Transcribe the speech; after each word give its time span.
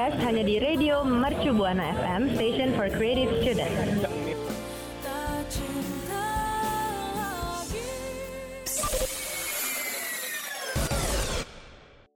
Santerias 0.00 0.24
hanya 0.24 0.44
di 0.48 0.56
Radio 0.56 1.04
Mercu 1.04 1.52
Buana 1.52 1.92
FM, 1.92 2.32
Station 2.32 2.72
for 2.72 2.88
Creative 2.88 3.28
Students. 3.44 4.00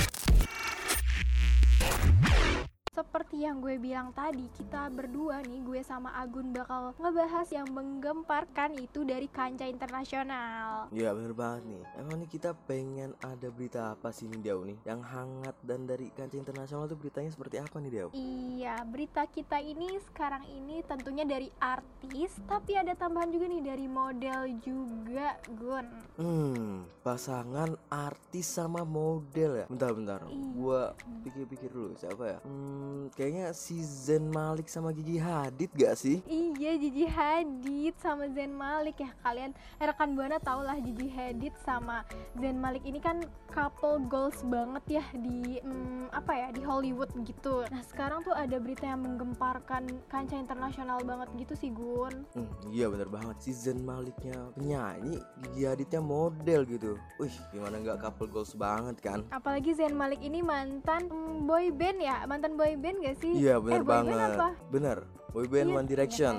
Seperti 3.01 3.47
yang 3.47 3.63
gue 3.63 3.79
bilang 3.79 4.11
tadi, 4.11 4.51
kita 4.51 4.91
berdua 4.91 5.39
nih, 5.47 5.63
gue 5.63 5.79
sama 5.79 6.11
Agun 6.11 6.51
bakal 6.51 6.91
ngebahas 6.99 7.47
yang 7.47 7.71
menggemparkan 7.71 8.75
itu 8.75 9.07
dari 9.07 9.31
kancah 9.31 9.63
internasional. 9.63 10.91
Iya 10.91 11.15
bener 11.15 11.31
banget 11.31 11.71
nih 11.71 11.83
Emang 11.95 12.19
nih 12.19 12.27
kita 12.27 12.51
pengen 12.67 13.15
ada 13.23 13.47
berita 13.47 13.95
apa 13.95 14.11
sih 14.11 14.27
nih 14.27 14.43
Dew 14.43 14.67
nih 14.67 14.75
Yang 14.83 15.01
hangat 15.07 15.55
dan 15.63 15.87
dari 15.87 16.11
kancah 16.11 16.35
internasional 16.35 16.91
tuh 16.91 16.99
beritanya 16.99 17.31
seperti 17.31 17.63
apa 17.63 17.79
nih 17.79 17.91
Dew 17.95 18.07
Iya, 18.11 18.83
berita 18.83 19.23
kita 19.23 19.63
ini 19.63 19.87
sekarang 20.11 20.43
ini 20.51 20.83
tentunya 20.83 21.23
dari 21.23 21.47
artis, 21.63 22.35
tapi 22.43 22.75
ada 22.75 22.91
tambahan 22.91 23.31
juga 23.31 23.47
nih 23.47 23.63
dari 23.71 23.87
model 23.87 24.51
juga, 24.59 25.39
Gun. 25.47 25.87
Hmm 26.19 26.83
pasangan 27.07 27.71
artis 27.87 28.51
sama 28.51 28.83
model 28.83 29.63
ya 29.63 29.65
Bentar-bentar 29.71 30.27
Iya. 30.27 30.51
Gua 30.59 30.81
pikir-pikir 31.23 31.71
dulu 31.71 31.95
siapa 31.95 32.35
ya 32.35 32.39
Hmm 32.43 32.80
kayaknya 33.15 33.51
si 33.51 33.83
Zen 33.83 34.31
Malik 34.31 34.71
sama 34.71 34.95
Gigi 34.95 35.19
Hadid 35.19 35.71
gak 35.75 35.99
sih? 35.99 36.23
Iya, 36.25 36.77
Gigi 36.79 37.05
Hadid 37.05 37.93
sama 37.99 38.27
Zayn 38.31 38.53
Malik 38.55 39.01
ya. 39.03 39.11
Kalian 39.21 39.51
eh, 39.51 39.85
rekan 39.85 40.15
buana 40.15 40.37
tau 40.39 40.63
lah 40.63 40.77
Gigi 40.79 41.11
Hadid 41.11 41.53
sama 41.61 42.05
Zayn 42.39 42.57
Malik 42.57 42.83
ini 42.87 42.99
kan 43.03 43.23
couple 43.51 43.99
goals 44.07 44.39
banget 44.47 45.01
ya 45.01 45.05
di 45.19 45.59
mm, 45.59 46.15
apa 46.15 46.31
ya 46.31 46.47
di 46.55 46.63
Hollywood 46.63 47.11
gitu. 47.27 47.67
Nah 47.67 47.83
sekarang 47.83 48.23
tuh 48.23 48.31
ada 48.31 48.57
berita 48.57 48.87
yang 48.87 49.03
menggemparkan 49.03 49.87
kancah 50.07 50.39
internasional 50.39 51.03
banget 51.03 51.27
gitu 51.35 51.53
sih 51.59 51.69
Gun. 51.71 52.23
Hmm, 52.33 52.49
iya 52.71 52.87
bener 52.87 53.11
banget. 53.11 53.35
Si 53.43 53.51
Zen 53.51 53.83
Maliknya 53.83 54.51
penyanyi 54.55 55.19
Gigi 55.43 55.63
Hadidnya 55.67 55.99
model 55.99 56.63
gitu. 56.65 56.95
Wih 57.19 57.35
gimana 57.51 57.79
nggak 57.83 57.99
couple 57.99 58.31
goals 58.31 58.55
banget 58.55 58.97
kan? 59.03 59.19
Apalagi 59.29 59.75
Zayn 59.75 59.95
Malik 59.95 60.23
ini 60.23 60.39
mantan 60.39 61.11
mm, 61.11 61.43
boy 61.43 61.69
band 61.75 61.99
ya, 61.99 62.23
mantan 62.25 62.55
boy 62.55 62.70
band 62.77 62.97
gak 63.03 63.15
sih? 63.19 63.33
Iya 63.35 63.55
bener 63.59 63.79
eh, 63.79 63.83
boy 63.83 63.89
band 63.91 64.07
banget 64.07 64.31
apa? 64.35 64.49
Bener 64.71 64.97
Boyband 65.31 65.67
Iya, 65.67 65.75
One 65.75 65.87
Direction 65.87 66.35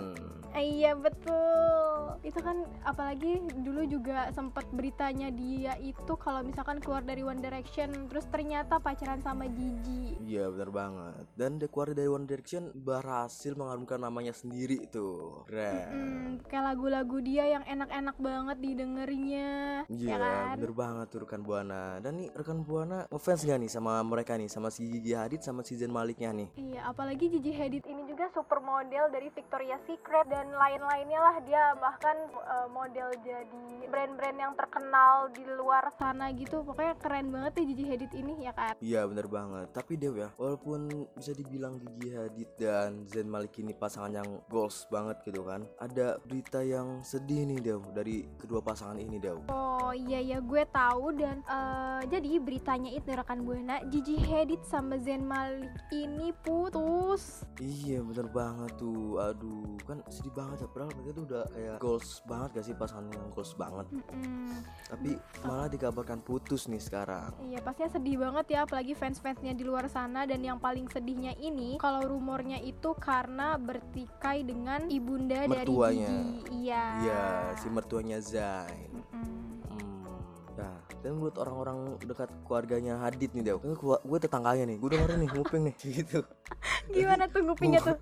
Eh, 0.52 0.84
iya 0.84 0.92
betul. 0.92 2.12
Itu 2.20 2.36
kan 2.38 2.60
apalagi 2.84 3.40
dulu 3.56 3.88
juga 3.88 4.28
sempat 4.30 4.68
beritanya 4.68 5.32
dia 5.32 5.80
itu 5.80 6.12
kalau 6.14 6.44
misalkan 6.44 6.76
keluar 6.76 7.00
dari 7.00 7.24
One 7.24 7.40
Direction 7.40 7.88
terus 8.04 8.28
ternyata 8.28 8.76
pacaran 8.76 9.16
sama 9.18 9.48
Gigi. 9.48 10.20
Iya 10.20 10.52
bener 10.52 10.68
banget 10.68 11.24
Dan 11.32 11.56
dia 11.56 11.66
keluar 11.66 11.90
dari 11.90 12.04
One 12.04 12.28
Direction 12.28 12.68
berhasil 12.74 13.56
mengharumkan 13.56 13.96
namanya 13.98 14.30
sendiri 14.30 14.84
tuh 14.86 15.40
Keren 15.48 15.88
Hmm, 15.88 16.28
kayak 16.44 16.64
lagu-lagu 16.68 17.16
dia 17.18 17.48
yang 17.48 17.64
enak-enak 17.64 18.16
banget 18.18 18.56
didengerinnya. 18.60 19.50
Iya 19.88 20.08
ya 20.10 20.16
kan? 20.20 20.54
bener 20.60 20.72
banget 20.74 21.06
tuh 21.08 21.20
rekan 21.24 21.40
Buana 21.40 21.96
Dan 21.98 22.12
nih 22.18 22.28
rekan 22.30 22.60
Buana 22.60 23.08
ngefans 23.08 23.40
gak 23.42 23.56
nih 23.56 23.72
sama 23.72 24.04
mereka 24.04 24.36
nih 24.36 24.52
Sama 24.52 24.68
si 24.68 24.84
Gigi 24.84 25.16
Hadid 25.16 25.40
sama 25.40 25.64
si 25.64 25.74
Zayn 25.74 25.88
Maliknya 25.88 26.28
nih 26.30 26.48
Iya, 26.54 26.92
apalagi 26.92 27.32
Gigi 27.32 27.50
Hadid 27.50 27.88
ini 27.88 28.04
juga 28.04 28.28
supermodel 28.28 28.81
dari 28.90 29.28
Victoria's 29.30 29.82
Secret 29.86 30.26
dan 30.26 30.50
lain-lainnya 30.50 31.20
lah 31.20 31.36
dia 31.44 31.62
bahkan 31.78 32.16
eh, 32.32 32.68
model 32.72 33.12
jadi 33.22 33.66
brand-brand 33.86 34.38
yang 34.38 34.54
terkenal 34.58 35.30
di 35.30 35.44
luar 35.46 35.92
sana 36.00 36.32
gitu. 36.34 36.64
Pokoknya 36.64 36.96
keren 36.98 37.28
banget 37.30 37.62
ya 37.62 37.64
Gigi 37.68 37.86
Hadid 37.86 38.12
ini 38.16 38.34
ya 38.46 38.52
kan. 38.56 38.74
Iya 38.82 39.04
bener 39.06 39.26
banget 39.28 39.68
Tapi 39.74 39.94
Dew 40.00 40.16
ya 40.16 40.28
Walaupun 40.40 41.10
bisa 41.14 41.32
dibilang 41.36 41.78
Gigi 41.78 42.08
Hadid 42.14 42.50
dan 42.56 43.04
Zayn 43.06 43.28
Malik 43.28 43.54
ini 43.60 43.76
pasangan 43.76 44.12
yang 44.22 44.28
goals 44.48 44.86
banget 44.88 45.20
gitu 45.26 45.44
kan 45.44 45.66
Ada 45.78 46.18
berita 46.24 46.64
yang 46.64 47.04
sedih 47.04 47.44
nih 47.46 47.58
Dew 47.60 47.80
Dari 47.92 48.24
kedua 48.40 48.64
pasangan 48.64 48.96
ini 48.96 49.20
Dew 49.20 49.44
Oh 49.52 49.92
iya 49.92 50.18
ya 50.22 50.38
gue 50.40 50.64
tahu 50.72 51.12
dan 51.14 51.44
eh, 51.44 52.00
jadi 52.08 52.40
beritanya 52.40 52.90
itu 52.90 53.12
rekan 53.12 53.44
buana 53.44 53.84
Gigi 53.92 54.16
Hadid 54.18 54.64
sama 54.64 54.96
Zayn 54.98 55.26
Malik 55.26 55.68
ini 55.92 56.32
putus. 56.40 57.44
Iya 57.60 58.00
bener 58.00 58.26
banget 58.32 58.71
tuh 58.74 59.18
Aduh 59.18 59.76
kan 59.84 59.98
sedih 60.06 60.32
banget 60.32 60.64
ya 60.64 60.68
Padahal 60.68 60.90
mereka 60.94 61.10
tuh 61.12 61.24
udah 61.26 61.42
kayak 61.50 61.76
goals 61.78 62.08
banget 62.24 62.48
gak 62.54 62.64
sih 62.64 62.74
pasangan 62.74 63.06
yang 63.08 63.28
goals 63.30 63.52
banget 63.54 63.86
Mm-mm. 63.90 64.50
Tapi 64.88 65.10
malah 65.42 65.68
dikabarkan 65.68 66.18
putus 66.20 66.66
nih 66.66 66.80
sekarang 66.80 67.30
Iya 67.42 67.58
pastinya 67.60 67.90
sedih 67.92 68.16
banget 68.18 68.46
ya 68.50 68.58
apalagi 68.64 68.92
fans-fansnya 68.92 69.52
di 69.52 69.64
luar 69.64 69.86
sana 69.86 70.24
dan 70.24 70.40
yang 70.40 70.56
paling 70.56 70.88
sedihnya 70.88 71.34
ini 71.36 71.76
kalau 71.76 72.04
rumornya 72.04 72.58
itu 72.58 72.94
karena 72.96 73.56
bertikai 73.56 74.42
dengan 74.42 74.86
ibunda 74.86 75.44
Mertuanya. 75.44 76.08
dari 76.08 76.22
Gigi. 76.42 76.64
Iya. 76.66 76.84
Iya 77.02 77.24
si 77.58 77.66
mertuanya 77.68 78.18
Zayn 78.18 78.90
Mm-mm. 78.92 79.24
Hmm. 79.66 79.92
Nah, 80.52 80.76
dan 81.00 81.16
menurut 81.16 81.36
orang-orang 81.40 81.78
dekat 82.04 82.28
keluarganya 82.44 83.00
Hadid 83.00 83.32
nih, 83.32 83.50
Dew. 83.50 83.58
Gue 83.80 84.18
tetangganya 84.20 84.68
nih, 84.68 84.76
gue 84.76 84.88
dengerin 84.92 85.18
nih 85.24 85.30
nguping 85.32 85.62
nih, 85.64 85.74
gitu. 85.96 86.20
Gimana 86.92 87.24
tuh 87.26 87.40
ngupingnya 87.40 87.80
tuh? 87.80 87.96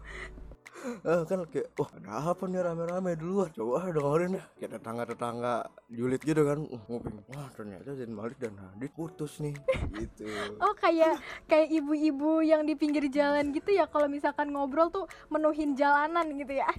Eh, 0.80 1.22
kan 1.28 1.44
kayak, 1.44 1.76
wah 1.76 1.90
ada 1.92 2.32
apa 2.32 2.48
nih 2.48 2.64
rame-rame 2.64 3.12
duluan? 3.16 3.52
Coba 3.52 3.84
dengerin 3.92 4.40
dah. 4.40 4.46
Kayak 4.56 4.70
tetangga-tetangga 4.80 5.54
julid 5.92 6.22
gitu 6.24 6.42
kan, 6.44 6.58
nguping. 6.88 7.16
Wah 7.36 7.48
ternyata 7.52 7.92
Zayn 7.92 8.12
Malik 8.16 8.40
dan 8.40 8.56
Hadid 8.56 8.92
putus 8.96 9.44
nih, 9.44 9.52
gitu. 9.96 10.24
Oh 10.64 10.72
kayak 10.76 11.20
kayak 11.48 11.68
ibu-ibu 11.72 12.40
yang 12.44 12.64
di 12.64 12.76
pinggir 12.76 13.08
jalan 13.12 13.52
gitu 13.52 13.72
ya 13.72 13.88
kalau 13.88 14.08
misalkan 14.08 14.52
ngobrol 14.52 14.88
tuh 14.92 15.04
menuhin 15.28 15.76
jalanan 15.76 16.26
gitu 16.36 16.56
ya. 16.60 16.68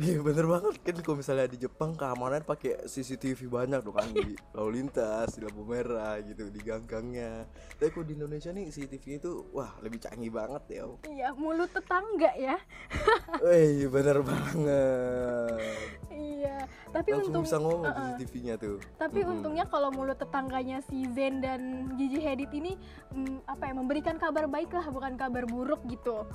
Iya 0.00 0.22
bener 0.22 0.46
banget 0.46 0.80
kan 0.80 0.96
kalau 1.02 1.18
misalnya 1.18 1.50
di 1.50 1.58
Jepang 1.60 1.92
keamanan 1.98 2.46
pakai 2.46 2.88
CCTV 2.88 3.50
banyak 3.50 3.82
tuh 3.84 3.92
kan 3.92 4.06
di 4.14 4.38
lalu 4.54 4.80
lintas, 4.80 5.34
di 5.36 5.44
lampu 5.44 5.66
merah 5.66 6.16
gitu, 6.24 6.46
di 6.46 6.62
gang-gangnya. 6.62 7.44
Tapi 7.76 7.90
kalau 7.90 8.06
di 8.06 8.14
Indonesia 8.16 8.54
nih 8.54 8.70
CCTV 8.70 9.04
itu 9.18 9.50
wah 9.50 9.76
lebih 9.82 9.98
canggih 10.00 10.30
banget 10.32 10.62
ya. 10.72 10.82
Iya, 11.04 11.28
mulut 11.34 11.68
tetangga 11.74 12.32
ya. 12.38 12.56
Wih 13.38 13.86
bener 13.86 14.18
banget. 14.26 15.58
Iya, 16.10 16.66
tapi 16.90 17.08
langsung 17.14 17.30
untung 17.30 17.44
bisa 17.46 17.56
ngomong 17.62 17.82
uh-uh. 17.86 18.02
CCTV-nya 18.18 18.54
tuh 18.58 18.76
tapi 18.98 19.18
Mm-mm. 19.22 19.32
untungnya 19.38 19.64
kalau 19.70 19.88
mulut 19.94 20.18
tetangganya 20.18 20.82
si 20.90 21.06
Zen 21.14 21.38
dan 21.38 21.92
Gigi 21.94 22.20
Hadid 22.20 22.50
ini 22.50 22.74
mm, 23.14 23.46
apa 23.46 23.70
ya 23.70 23.74
memberikan 23.78 24.16
kabar 24.18 24.50
baik 24.50 24.74
lah 24.74 24.86
bukan 24.90 25.14
kabar 25.14 25.46
buruk 25.46 25.80
gitu 25.86 26.26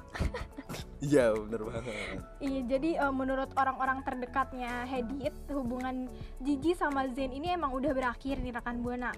iya 1.12 1.36
bener 1.36 1.62
banget 1.68 1.94
Iya, 2.40 2.62
jadi 2.78 2.90
eh, 3.02 3.14
menurut 3.14 3.50
orang-orang 3.58 4.06
terdekatnya 4.06 4.86
Hadid, 4.86 5.34
hubungan 5.50 6.08
Gigi 6.40 6.78
sama 6.78 7.10
Zain 7.12 7.34
ini 7.34 7.52
emang 7.52 7.74
udah 7.74 7.92
berakhir 7.92 8.38
nih 8.38 8.54
rekan 8.54 8.86
buana. 8.86 9.12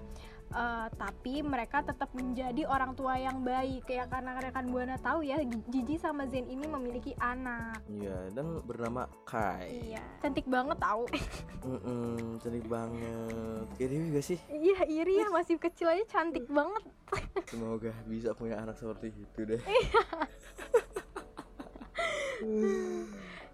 Eh, 0.48 0.88
tapi 0.96 1.44
mereka 1.44 1.84
tetap 1.84 2.08
menjadi 2.16 2.64
orang 2.64 2.96
tua 2.96 3.20
yang 3.20 3.44
baik 3.44 3.84
ya 3.84 4.08
karena 4.08 4.40
rekan 4.40 4.72
buana 4.72 4.96
tahu 4.96 5.20
ya 5.20 5.36
Gigi 5.44 6.00
sama 6.00 6.24
Zain 6.24 6.48
ini 6.48 6.64
memiliki 6.64 7.12
anak. 7.20 7.67
Iya 7.88 8.16
dan 8.32 8.60
bernama 8.62 9.08
Kai. 9.24 9.94
Iya, 9.94 10.02
cantik 10.20 10.46
banget 10.46 10.78
tahu. 10.80 11.04
Mm-mm, 11.68 12.38
cantik 12.40 12.66
banget. 12.68 13.66
Dewi 13.76 14.14
gak 14.14 14.26
sih? 14.26 14.38
Iya, 14.48 14.84
iri 14.88 15.20
ya 15.20 15.28
masih 15.32 15.56
kecil 15.56 15.88
aja 15.90 16.04
cantik 16.08 16.46
banget. 16.48 16.84
semoga 17.50 17.92
bisa 18.04 18.32
punya 18.36 18.60
anak 18.60 18.76
seperti 18.76 19.12
itu 19.12 19.40
deh. 19.44 19.62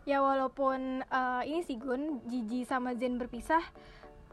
Ya 0.05 0.21
walaupun 0.21 1.01
eh, 1.01 1.43
ini 1.49 1.65
sih 1.65 1.81
Gun, 1.81 2.21
Gigi 2.29 2.69
sama 2.69 2.93
Zen 2.93 3.17
berpisah 3.17 3.65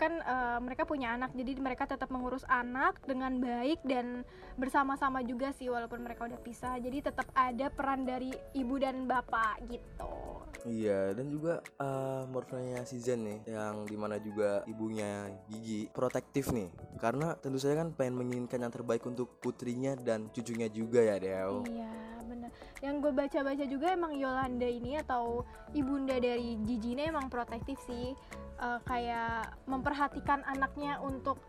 kan 0.01 0.17
eh, 0.17 0.59
mereka 0.65 0.89
punya 0.89 1.13
anak 1.13 1.29
jadi 1.37 1.61
mereka 1.61 1.85
tetap 1.85 2.09
mengurus 2.09 2.41
anak 2.49 2.97
dengan 3.05 3.37
baik 3.37 3.85
dan 3.85 4.25
bersama-sama 4.57 5.21
juga 5.21 5.53
sih 5.53 5.69
walaupun 5.69 6.01
mereka 6.01 6.25
udah 6.25 6.41
pisah. 6.41 6.81
Jadi 6.81 7.05
tetap 7.05 7.29
ada 7.37 7.69
peran 7.69 8.01
dari 8.01 8.33
ibu 8.57 8.81
dan 8.81 9.05
bapak 9.05 9.61
gitu. 9.69 10.41
Iya 10.65 11.13
dan 11.13 11.29
juga 11.29 11.61
uh, 11.81 12.25
morfanya 12.29 12.85
si 12.85 12.97
Zen 13.01 13.25
nih 13.25 13.39
yang 13.49 13.85
di 13.85 13.97
mana 13.97 14.17
juga 14.17 14.65
ibunya 14.65 15.29
Gigi 15.45 15.85
protektif 15.93 16.49
nih. 16.49 16.73
Karena 16.97 17.37
tentu 17.37 17.61
saja 17.61 17.85
kan 17.85 17.93
pengen 17.93 18.25
menginginkan 18.25 18.65
yang 18.65 18.73
terbaik 18.73 19.05
untuk 19.05 19.37
putrinya 19.37 19.93
dan 19.93 20.33
cucunya 20.33 20.65
juga 20.69 21.05
ya 21.05 21.21
Dew. 21.21 21.65
iya 21.69 21.93
bener. 22.25 22.49
Yang 22.81 22.95
gue 23.05 23.11
baca-baca 23.13 23.65
juga 23.69 23.87
emang 23.93 24.13
Yolanda 24.17 24.65
ini 24.65 24.97
atau 24.97 25.45
ibunda 25.77 26.17
dari 26.17 26.57
Gigi 26.65 26.97
ini 26.97 27.09
emang 27.09 27.29
protektif 27.29 27.77
sih 27.85 28.13
Eh, 28.61 28.79
kayak 28.85 29.57
memperhatikan 29.65 30.45
anaknya 30.45 31.01
untuk 31.01 31.41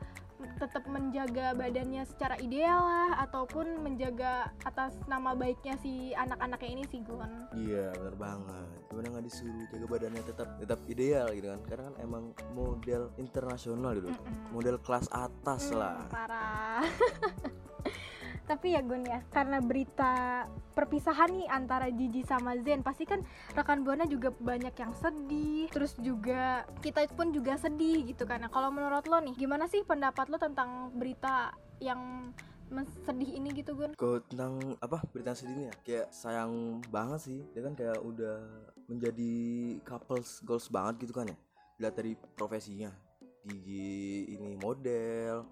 tetap 0.59 0.83
menjaga 0.91 1.55
badannya 1.55 2.03
secara 2.09 2.35
ideal 2.41 2.83
lah 2.83 3.21
ataupun 3.29 3.79
menjaga 3.79 4.51
atas 4.67 4.97
nama 5.07 5.37
baiknya 5.39 5.79
si 5.79 6.17
anak-anaknya 6.19 6.71
ini 6.73 6.85
sih 6.91 6.99
Gun 7.05 7.47
Iya 7.55 7.95
bener 7.95 8.17
banget. 8.19 8.79
Gimana 8.91 9.07
nggak 9.13 9.27
disuruh 9.29 9.67
jaga 9.71 9.87
badannya 9.87 10.23
tetap 10.25 10.49
tetap 10.59 10.81
ideal 10.89 11.29
gitu 11.37 11.47
kan? 11.53 11.61
Karena 11.69 11.83
kan 11.93 11.97
emang 12.01 12.25
model 12.57 13.03
internasional 13.21 13.93
gitu, 13.93 14.09
model 14.51 14.77
kelas 14.81 15.07
atas 15.13 15.71
lah. 15.71 16.09
parah 16.09 16.83
tapi 18.53 18.77
ya 18.77 18.85
Gun 18.85 19.09
ya 19.09 19.25
karena 19.33 19.65
berita 19.65 20.45
perpisahan 20.77 21.33
nih 21.33 21.49
antara 21.49 21.89
Gigi 21.89 22.21
sama 22.21 22.53
Zen 22.61 22.85
pasti 22.85 23.09
kan 23.09 23.25
rekan 23.57 23.81
buana 23.81 24.05
juga 24.05 24.29
banyak 24.29 24.77
yang 24.77 24.93
sedih 24.93 25.73
terus 25.73 25.97
juga 25.97 26.69
kita 26.85 27.09
pun 27.17 27.33
juga 27.33 27.57
sedih 27.57 28.05
gitu 28.05 28.29
nah 28.29 28.53
kalau 28.53 28.69
menurut 28.69 29.09
lo 29.09 29.25
nih 29.25 29.33
gimana 29.41 29.65
sih 29.73 29.81
pendapat 29.89 30.29
lo 30.29 30.37
tentang 30.37 30.93
berita 30.93 31.57
yang 31.81 32.29
sedih 33.05 33.37
ini 33.37 33.53
gitu 33.53 33.77
Gun? 33.77 33.93
Kalau 34.01 34.25
tentang 34.25 34.77
apa 34.81 35.05
berita 35.13 35.37
sedih 35.37 35.53
ini 35.53 35.65
ya? 35.69 35.75
Kayak 35.85 36.09
sayang 36.09 36.81
banget 36.89 37.21
sih 37.21 37.41
dia 37.53 37.69
kan? 37.69 37.77
Kayak 37.77 38.01
udah 38.01 38.41
menjadi 38.89 39.35
couples 39.85 40.41
goals 40.41 40.73
banget 40.73 41.05
gitu 41.05 41.13
kan 41.13 41.29
ya? 41.29 41.37
Lihat 41.85 41.95
dari 42.01 42.17
profesinya. 42.33 42.89
Gigi 43.45 44.33
ini 44.33 44.57
model 44.57 45.45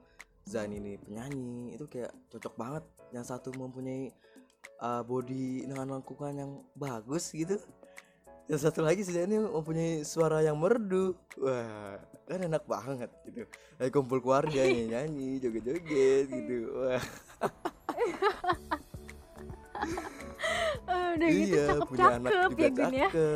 Zain 0.46 0.72
ini 0.72 0.96
penyanyi 0.98 1.76
itu 1.76 1.84
kayak 1.86 2.12
cocok 2.32 2.54
banget. 2.56 2.84
Yang 3.10 3.24
satu 3.34 3.48
mempunyai 3.54 4.10
uh, 4.80 5.02
body 5.04 5.66
dengan 5.66 5.98
lengkungan 5.98 6.34
yang 6.36 6.52
bagus 6.74 7.32
gitu. 7.32 7.60
Yang 8.50 8.66
satu 8.66 8.82
lagi 8.82 9.06
si 9.06 9.14
Zain 9.14 9.30
ini 9.30 9.38
mempunyai 9.42 10.02
suara 10.02 10.42
yang 10.42 10.58
merdu. 10.58 11.14
Wah 11.38 12.00
kan 12.26 12.46
enak 12.46 12.64
banget 12.66 13.10
gitu. 13.26 13.46
Lagi 13.78 13.90
kumpul 13.90 14.22
keluarga 14.22 14.62
nyanyi 14.90 15.38
joget-joget 15.42 16.26
gitu. 16.30 16.58
Wah 16.74 17.04
udah 21.16 21.28
gitu 21.28 21.56
iya 21.56 21.64
anak 21.64 21.78
cakep-cakep 21.80 22.50
juga 22.50 22.62
ya 22.62 22.70
Gun 22.70 22.92
ya. 22.92 23.08
gitu. 23.10 23.28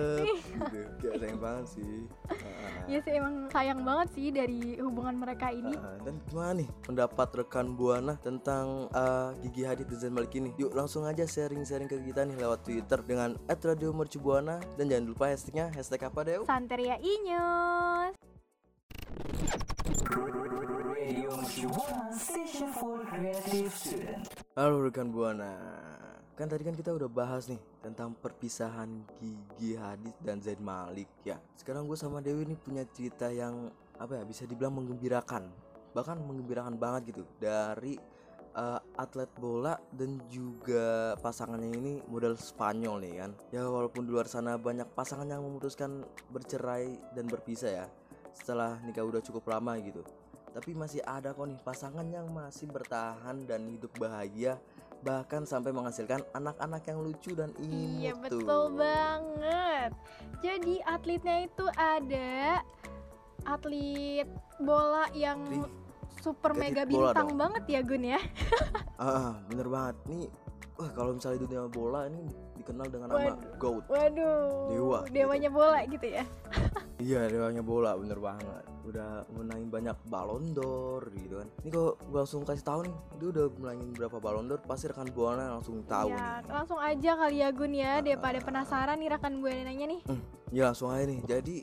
kayak 1.01 1.17
sayang 1.21 1.41
banget 1.41 1.67
sih. 1.73 1.95
Ah, 2.29 2.37
Iya 2.91 2.99
sih 3.01 3.13
emang 3.17 3.35
sayang 3.49 3.81
banget 3.81 4.09
sih 4.13 4.29
dari 4.29 4.61
hubungan 4.77 5.17
mereka 5.17 5.49
ini. 5.49 5.73
Ah, 5.73 5.97
dan 6.05 6.21
gimana 6.29 6.53
nih 6.61 6.69
pendapat 6.85 7.29
rekan 7.33 7.67
buana 7.73 8.15
tentang 8.21 8.93
ah, 8.93 9.33
Gigi 9.41 9.65
Hadid 9.65 9.89
dan 9.89 9.99
Zain 9.99 10.13
Malik 10.13 10.37
ini? 10.37 10.53
Yuk 10.61 10.77
langsung 10.77 11.09
aja 11.09 11.25
sharing-sharing 11.25 11.89
ke 11.89 11.97
kita 12.05 12.29
nih 12.29 12.37
lewat 12.37 12.61
Twitter 12.61 13.01
dengan 13.01 13.41
@radiomercubuana. 13.49 14.61
Dan 14.77 14.93
jangan 14.93 15.05
lupa 15.09 15.33
hashtagnya 15.33 15.73
hashtag 15.73 16.05
apa 16.05 16.21
deh 16.29 16.45
Santeria 16.45 17.01
Inyus 17.01 18.15
Halo 24.57 24.77
rekan 24.85 25.09
buana 25.13 25.53
Kan 26.35 26.51
tadi 26.51 26.67
kan 26.67 26.75
kita 26.75 26.91
udah 26.91 27.07
bahas 27.07 27.47
nih 27.47 27.63
Tentang 27.79 28.11
perpisahan 28.19 29.07
Gigi 29.23 29.79
Hadid 29.79 30.19
dan 30.19 30.43
Zain 30.43 30.59
Malik 30.59 31.07
ya. 31.23 31.39
Sekarang 31.55 31.87
gue 31.87 31.95
sama 31.95 32.19
Dewi 32.19 32.43
nih 32.43 32.59
punya 32.59 32.83
cerita 32.91 33.31
yang 33.31 33.71
Apa 34.03 34.19
ya 34.19 34.23
bisa 34.27 34.43
dibilang 34.43 34.75
menggembirakan. 34.75 35.47
Bahkan 35.95 36.19
menggembirakan 36.27 36.75
banget 36.75 37.15
gitu. 37.15 37.23
Dari 37.39 37.95
eh, 38.55 38.81
atlet 38.99 39.31
bola 39.39 39.79
dan 39.95 40.19
juga 40.27 41.15
pasangannya 41.23 41.71
ini 41.71 41.93
model 42.11 42.35
Spanyol 42.35 43.07
nih 43.07 43.15
kan. 43.23 43.31
Ya 43.55 43.63
walaupun 43.71 44.03
di 44.03 44.11
luar 44.11 44.27
sana 44.27 44.59
banyak 44.59 44.91
pasangan 44.99 45.31
yang 45.31 45.47
memutuskan 45.47 46.03
bercerai 46.35 47.15
dan 47.15 47.31
berpisah 47.31 47.71
ya 47.71 47.87
Setelah 48.35 48.83
nikah 48.83 49.07
udah 49.07 49.23
cukup 49.23 49.47
lama 49.55 49.79
gitu. 49.79 50.03
Tapi 50.51 50.71
masih 50.75 51.03
ada 51.03 51.35
kok 51.35 51.47
nih 51.47 51.59
pasangan 51.63 52.07
yang 52.07 52.27
masih 52.31 52.71
bertahan 52.71 53.47
dan 53.47 53.67
hidup 53.71 53.91
bahagia 53.99 54.59
bahkan 55.05 55.45
sampai 55.45 55.71
menghasilkan 55.71 56.25
anak-anak 56.33 56.83
yang 56.83 56.99
lucu 56.99 57.37
dan 57.37 57.53
imut 57.61 58.01
Iya 58.01 58.13
tuh. 58.17 58.41
betul 58.41 58.65
banget. 58.75 59.91
Jadi 60.41 60.75
atletnya 60.83 61.37
itu 61.45 61.65
ada 61.71 62.65
atlet 63.45 64.25
bola 64.57 65.05
yang 65.13 65.45
Ri- 65.45 65.69
super 66.19 66.57
mega 66.57 66.89
bintang 66.89 67.29
dong. 67.29 67.39
banget 67.39 67.65
ya 67.69 67.81
Gun 67.85 68.05
ya. 68.09 68.21
Ah, 68.95 69.37
bener 69.47 69.67
banget 69.67 69.97
nih. 70.07 70.27
Wah, 70.75 70.91
kalau 70.91 71.13
misalnya 71.13 71.39
di 71.39 71.47
dunia 71.47 71.67
bola 71.67 72.07
ini 72.07 72.25
dikenal 72.55 72.87
dengan 72.89 73.07
nama. 73.11 73.35
GOAT. 73.59 73.85
Waduh. 73.87 74.71
Dewa, 74.71 74.99
gitu. 75.03 75.13
Dewanya 75.13 75.51
bola 75.51 75.79
gitu 75.85 76.07
ya. 76.09 76.25
Iya, 76.95 77.27
dewanya 77.27 77.61
bola 77.61 77.99
bener 77.99 78.17
banget. 78.17 78.65
Udah 78.85 79.25
menangin 79.33 79.69
banyak 79.69 79.97
Ballon 80.07 80.53
d'Or 80.53 81.09
gitu 81.11 81.41
kan. 81.41 81.49
Ini 81.65 81.69
kok 81.69 81.95
gue 82.05 82.19
langsung 82.21 82.45
kasih 82.45 82.61
tahu 82.61 82.81
nih, 82.85 82.95
dia 83.17 83.29
udah 83.33 83.47
menangin 83.57 83.89
berapa 83.93 84.17
Ballon 84.19 84.45
d'Or, 84.45 84.61
pasti 84.61 84.87
rekan 84.87 85.09
buana 85.09 85.49
langsung 85.51 85.81
tahu 85.85 86.13
ya, 86.13 86.45
nih. 86.45 86.53
langsung 86.53 86.77
aja 86.77 87.11
kali 87.17 87.37
ya 87.41 87.49
Gun 87.49 87.73
ya 87.73 87.93
daripada 87.99 88.39
Ah. 88.39 88.45
penasaran 88.45 88.97
nih 88.97 89.09
rekan 89.11 89.41
gue 89.41 89.53
nanya 89.65 89.87
nih. 89.89 90.01
Ya 90.53 90.63
langsung 90.69 90.93
aja 90.93 91.05
nih. 91.05 91.21
Jadi 91.25 91.57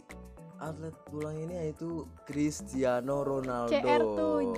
atlet 0.57 0.93
bola 1.09 1.31
ini 1.31 1.53
yaitu 1.57 2.03
Cristiano 2.25 3.21
Ronaldo. 3.21 3.69
CR7. 3.69 4.57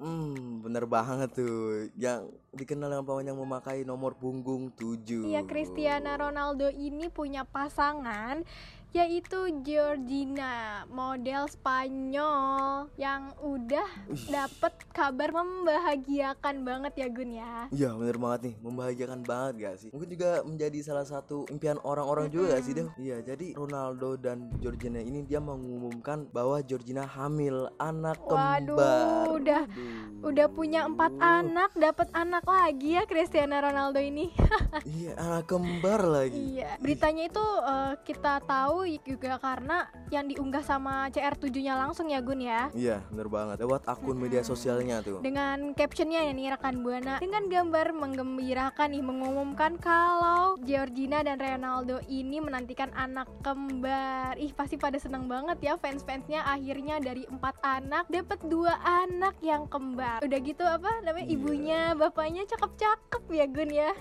Hmm, 0.00 0.64
bener 0.64 0.84
banget 0.84 1.28
tuh. 1.36 1.92
Yang 1.92 2.32
dikenal 2.50 2.90
dengan 2.90 3.06
paman 3.06 3.30
yang 3.30 3.38
memakai 3.38 3.86
nomor 3.86 4.18
punggung 4.18 4.74
7. 4.74 5.26
Iya 5.26 5.46
Cristiano 5.46 6.10
Ronaldo 6.18 6.66
ini 6.74 7.06
punya 7.06 7.46
pasangan 7.46 8.42
yaitu 8.90 9.62
Georgina, 9.62 10.82
model 10.90 11.46
Spanyol 11.46 12.90
yang 12.98 13.30
udah 13.38 13.86
dapet 14.26 14.74
kabar 14.90 15.30
membahagiakan 15.30 16.66
banget 16.66 16.92
ya 16.98 17.06
Gun 17.06 17.30
ya. 17.30 17.54
Iya 17.70 17.94
bener 17.94 18.18
banget 18.18 18.40
nih, 18.50 18.54
membahagiakan 18.58 19.20
banget 19.22 19.54
gak 19.62 19.76
sih? 19.78 19.90
Mungkin 19.94 20.10
juga 20.10 20.42
menjadi 20.42 20.78
salah 20.82 21.06
satu 21.06 21.46
impian 21.54 21.78
orang-orang 21.86 22.34
juga 22.34 22.58
gak 22.58 22.62
sih 22.66 22.74
Dew? 22.74 22.90
Iya, 22.98 23.22
jadi 23.22 23.54
Ronaldo 23.54 24.18
dan 24.18 24.50
Georgina 24.58 24.98
ini 24.98 25.22
dia 25.22 25.38
mengumumkan 25.38 26.26
bahwa 26.34 26.58
Georgina 26.58 27.06
hamil 27.06 27.70
anak 27.78 28.18
Waduh, 28.26 28.74
kembar. 28.74 29.38
udah 29.38 29.62
Aduh. 29.70 30.26
udah 30.34 30.46
punya 30.50 30.90
empat 30.90 31.14
anak, 31.22 31.70
dapat 31.78 32.10
anak 32.10 32.39
anak 32.40 32.72
lagi 32.72 32.96
ya 32.96 33.04
Cristiano 33.04 33.52
Ronaldo 33.52 34.00
ini. 34.00 34.32
iya 34.96 35.12
anak 35.20 35.44
kembar 35.44 36.00
lagi 36.08 36.56
iya. 36.56 36.80
Beritanya 36.80 37.28
itu 37.28 37.44
eh, 37.60 37.92
kita 38.00 38.40
tahu 38.48 38.88
juga 39.04 39.36
karena 39.36 39.84
yang 40.08 40.24
diunggah 40.24 40.64
sama 40.64 41.12
CR7-nya 41.12 41.76
langsung 41.76 42.08
ya 42.08 42.24
Gun 42.24 42.40
ya. 42.40 42.72
iya 42.72 43.04
bener 43.12 43.28
banget 43.28 43.60
lewat 43.60 43.84
akun 43.84 44.16
media 44.16 44.40
sosialnya 44.40 45.04
tuh 45.04 45.20
Dengan 45.20 45.76
captionnya 45.76 46.24
ya 46.24 46.32
nih 46.32 46.56
rekan 46.56 46.80
Buana 46.80 47.20
Dengan 47.20 47.44
gambar 47.52 47.92
menggembirakan 47.92 48.88
nih 48.88 49.04
Mengumumkan 49.04 49.76
kalau 49.76 50.56
Georgina 50.64 51.20
dan 51.20 51.36
Ronaldo 51.36 52.00
ini 52.08 52.40
menantikan 52.40 52.88
anak 52.96 53.28
kembar 53.44 54.40
Ih 54.40 54.56
pasti 54.56 54.80
pada 54.80 54.96
seneng 54.96 55.28
banget 55.28 55.60
ya 55.60 55.76
fans-fansnya 55.76 56.48
Akhirnya 56.48 57.04
dari 57.04 57.28
empat 57.28 57.60
anak 57.60 58.08
dapat 58.08 58.40
dua 58.48 58.80
anak 58.80 59.36
yang 59.44 59.68
kembar 59.68 60.24
Udah 60.24 60.38
gitu 60.40 60.64
apa 60.64 61.04
namanya 61.04 61.28
Iya. 61.28 61.36
ibunya 61.36 61.80
bapaknya 61.92 62.29
cakep-cakep 62.40 63.22
ya 63.28 63.46
Gun 63.46 63.70
ya 63.72 63.90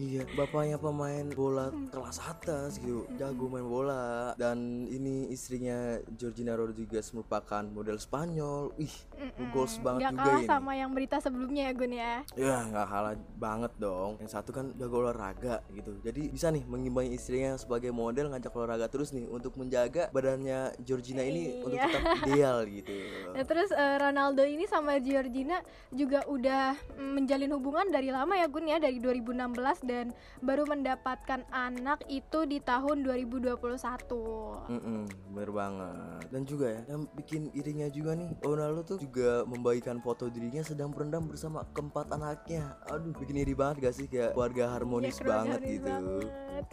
Iya, 0.00 0.22
bapaknya 0.32 0.76
pemain 0.76 1.26
bola 1.28 1.68
kelas 1.90 2.22
atas 2.22 2.78
gitu, 2.78 3.04
jago 3.14 3.46
main 3.46 3.66
bola. 3.66 4.32
Dan 4.34 4.86
ini 4.86 5.28
istrinya 5.28 5.98
Georgina 6.10 6.54
Rodriguez 6.54 7.10
merupakan 7.10 7.60
model 7.60 7.98
Spanyol. 7.98 8.72
Ih, 8.78 8.94
goals 9.50 9.76
banget 9.78 10.08
Gak 10.08 10.12
juga 10.14 10.24
kalah 10.24 10.40
ini. 10.40 10.48
sama 10.48 10.72
yang 10.72 10.90
berita 10.90 11.18
sebelumnya 11.18 11.68
ya 11.68 11.72
Gun 11.74 11.92
ya 11.92 12.12
Ya 12.32 12.56
nggak 12.64 12.86
kalah 12.86 13.14
banget 13.36 13.72
dong. 13.76 14.10
Yang 14.18 14.30
satu 14.32 14.50
kan 14.50 14.72
jago 14.72 14.96
olahraga 15.00 15.60
gitu. 15.68 15.92
Jadi 16.00 16.22
bisa 16.30 16.48
nih 16.48 16.64
mengimbangi 16.64 17.12
istrinya 17.12 17.52
sebagai 17.54 17.90
model 17.90 18.30
ngajak 18.30 18.52
olahraga 18.52 18.86
terus 18.86 19.10
nih 19.10 19.26
untuk 19.26 19.52
menjaga 19.54 20.08
badannya 20.08 20.80
Georgina 20.80 21.20
ini 21.20 21.60
untuk 21.60 21.76
Iya. 21.76 21.92
tetap 21.92 22.04
ideal 22.24 22.56
gitu. 22.64 22.94
Nah 23.30 23.44
terus 23.44 23.68
eh, 23.70 23.96
Ronaldo 23.98 24.42
ini 24.42 24.64
sama 24.64 24.96
Georgina 24.96 25.60
juga 25.90 26.24
udah 26.24 26.72
mm, 26.96 27.10
menjalin 27.12 27.50
hubungan 27.50 27.59
dari 27.62 28.08
lama 28.08 28.32
ya 28.32 28.48
Gun 28.48 28.66
ya 28.66 28.80
dari 28.80 28.96
2016 28.96 29.36
dan 29.84 30.06
baru 30.40 30.64
mendapatkan 30.64 31.44
anak 31.50 32.00
itu 32.06 32.44
di 32.44 32.58
tahun 32.58 33.04
2021. 33.04 33.60
Mm-mm, 34.66 35.00
bener 35.30 35.50
banget. 35.50 36.22
Dan 36.30 36.42
juga 36.44 36.66
ya 36.70 36.80
Yang 36.88 37.02
bikin 37.14 37.42
irinya 37.52 37.86
juga 37.86 38.14
nih 38.14 38.30
Ronaldo 38.40 38.80
tuh 38.86 38.98
juga 38.98 39.42
membagikan 39.44 39.98
foto 39.98 40.26
dirinya 40.26 40.62
Sedang 40.62 40.90
berendam 40.90 41.26
bersama 41.26 41.66
keempat 41.70 42.10
anaknya. 42.10 42.78
Aduh 42.88 43.12
bikin 43.14 43.36
iri 43.36 43.52
banget 43.52 43.84
gak 43.84 43.94
sih? 43.94 44.06
Kayak 44.06 44.32
keluarga 44.32 44.72
harmonis 44.72 45.18
Ya, 45.20 45.26
banget 45.26 45.60
gitu. 45.60 45.84
banget. 45.84 46.64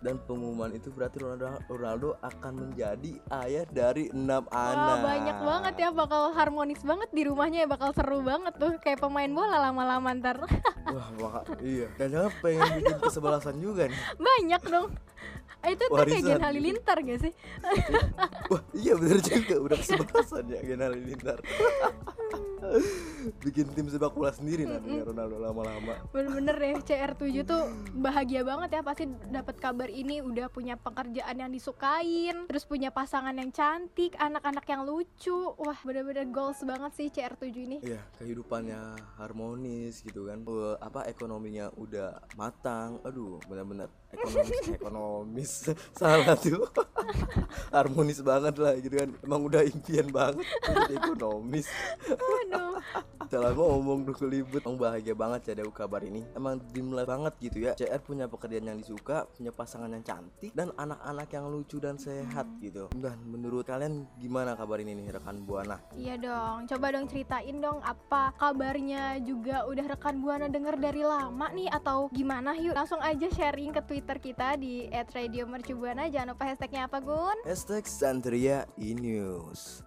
Dan 0.00 0.16
pengumuman 0.22 0.72
itu 0.72 0.88
berarti 0.90 1.16
Ronaldo, 1.18 1.46
Ronaldo 1.66 2.08
akan 2.20 2.52
menjadi 2.58 3.12
ayah 3.36 3.64
dari 3.66 4.08
enam 4.10 4.44
Wah 4.48 4.72
anak. 4.72 4.98
banyak 5.02 5.38
banget 5.38 5.74
ya 5.78 5.88
bakal 5.90 6.22
harmonis 6.32 6.80
banget 6.82 7.08
di 7.10 7.22
rumahnya 7.22 7.64
ya 7.64 7.68
bakal 7.68 7.90
seru 7.92 8.20
banget 8.20 8.54
tuh 8.56 8.74
kayak 8.80 8.98
pemain 8.98 9.28
bola 9.28 9.60
lama-lama 9.62 10.10
ntar 10.26 10.42
Wah 10.90 11.08
maka, 11.22 11.40
iya 11.62 11.86
Dan 11.94 12.10
jangan 12.10 12.32
pengen 12.42 12.66
bikin 12.82 12.98
kesebelasan 12.98 13.62
juga 13.62 13.86
nih 13.86 14.00
banyak 14.18 14.62
dong. 14.66 14.90
Eh, 15.62 15.74
itu 15.74 15.82
tuh 15.86 15.98
kayak 16.02 16.22
Gen. 16.22 16.42
Halilintar 16.42 16.98
gak 17.02 17.18
sih? 17.26 17.32
Wah 18.50 18.62
iya 18.74 18.92
bener 18.94 19.18
juga 19.18 19.54
Udah 19.58 19.76
kesebelasan 19.78 20.44
ya 20.50 20.60
Gen 20.62 20.82
Halilintar 20.82 21.38
Bikin 23.44 23.66
tim 23.74 23.86
sepak 23.90 24.14
bola 24.14 24.32
sendiri 24.32 24.64
nantinya 24.64 25.12
Ronaldo 25.12 25.36
lama-lama 25.42 25.94
Bener-bener 26.14 26.54
deh 26.56 26.74
CR7 26.82 27.42
tuh 27.42 27.64
bahagia 27.96 28.46
banget 28.46 28.78
ya 28.78 28.82
pasti 28.86 29.04
dapat 29.30 29.56
kabar 29.58 29.88
ini 29.90 30.22
udah 30.22 30.46
punya 30.52 30.78
pekerjaan 30.78 31.36
yang 31.36 31.50
disukain, 31.50 32.46
terus 32.46 32.64
punya 32.64 32.94
pasangan 32.94 33.34
yang 33.34 33.50
cantik, 33.50 34.14
anak-anak 34.16 34.64
yang 34.68 34.82
lucu. 34.86 35.54
Wah, 35.58 35.78
bener-bener 35.82 36.28
goals 36.30 36.60
banget 36.62 36.92
sih 36.94 37.08
CR7 37.10 37.44
ini. 37.56 37.76
Iya, 37.82 38.00
kehidupannya 38.20 38.96
harmonis 39.18 40.00
gitu 40.04 40.28
kan. 40.30 40.44
Eh, 40.46 40.76
apa 40.80 41.08
ekonominya 41.10 41.72
udah 41.76 42.22
matang. 42.38 43.02
Aduh, 43.02 43.42
benar-benar 43.50 43.90
ekonomis 44.12 44.66
ekonomis 44.72 45.52
salah 45.98 46.36
tuh. 46.38 46.66
harmonis 47.76 48.20
banget 48.22 48.54
lah 48.56 48.74
gitu 48.78 48.94
kan. 48.96 49.10
Emang 49.22 49.40
udah 49.46 49.62
impian 49.62 50.08
banget 50.10 50.46
ekonomis. 50.90 51.68
Aduh. 52.06 52.78
Salah 53.26 53.52
ngomong 53.58 54.06
tuh 54.06 54.14
kelibet. 54.14 54.62
Emang 54.64 54.78
bahagia 54.78 55.14
banget 55.14 55.40
ya 55.50 55.52
ada 55.58 55.64
kabar 55.70 56.02
ini. 56.02 56.24
Emang 56.34 56.58
dream 56.72 56.94
life 56.94 57.08
banget 57.08 57.34
gitu 57.42 57.58
ya. 57.70 57.72
CR 57.74 58.00
punya 58.02 58.26
pekerjaan 58.26 58.66
yang 58.66 58.78
disuka, 58.80 59.26
punya 59.34 59.50
pasangan 59.50 59.90
yang 59.90 60.04
cantik 60.04 60.52
dan 60.54 60.70
anak-anak 60.78 61.28
yang 61.30 61.46
lucu 61.50 61.76
dan 61.78 61.98
sehat 61.98 62.46
gitu. 62.62 62.90
Dan 62.96 63.18
menurut 63.26 63.66
kalian 63.66 64.06
gimana 64.18 64.54
kabar 64.54 64.78
ini 64.82 64.94
nih 64.94 65.18
rekan 65.18 65.42
Buana? 65.46 65.78
Iya 65.94 66.18
dong, 66.18 66.66
coba 66.70 66.86
dong 66.94 67.06
ceritain 67.10 67.58
dong 67.58 67.78
apa 67.82 68.34
kabarnya 68.38 69.18
juga 69.22 69.66
udah 69.66 69.86
rekan 69.96 70.18
Buana 70.22 70.46
denger 70.50 70.78
dari 70.78 71.02
lama 71.02 71.46
nih 71.52 71.70
atau 71.70 72.10
gimana 72.10 72.54
yuk 72.58 72.74
langsung 72.74 72.98
aja 73.02 73.26
sharing 73.30 73.74
ke 73.74 73.82
Twitter 73.84 73.95
kita 74.04 74.60
di 74.60 74.90
@radiomercubuana 74.92 76.10
jangan 76.12 76.36
lupa 76.36 76.44
hashtagnya 76.52 76.84
apa 76.84 77.00
Gun? 77.00 77.38
Hashtag 77.48 77.88
Santeria 77.88 78.68
E-News 78.76 79.86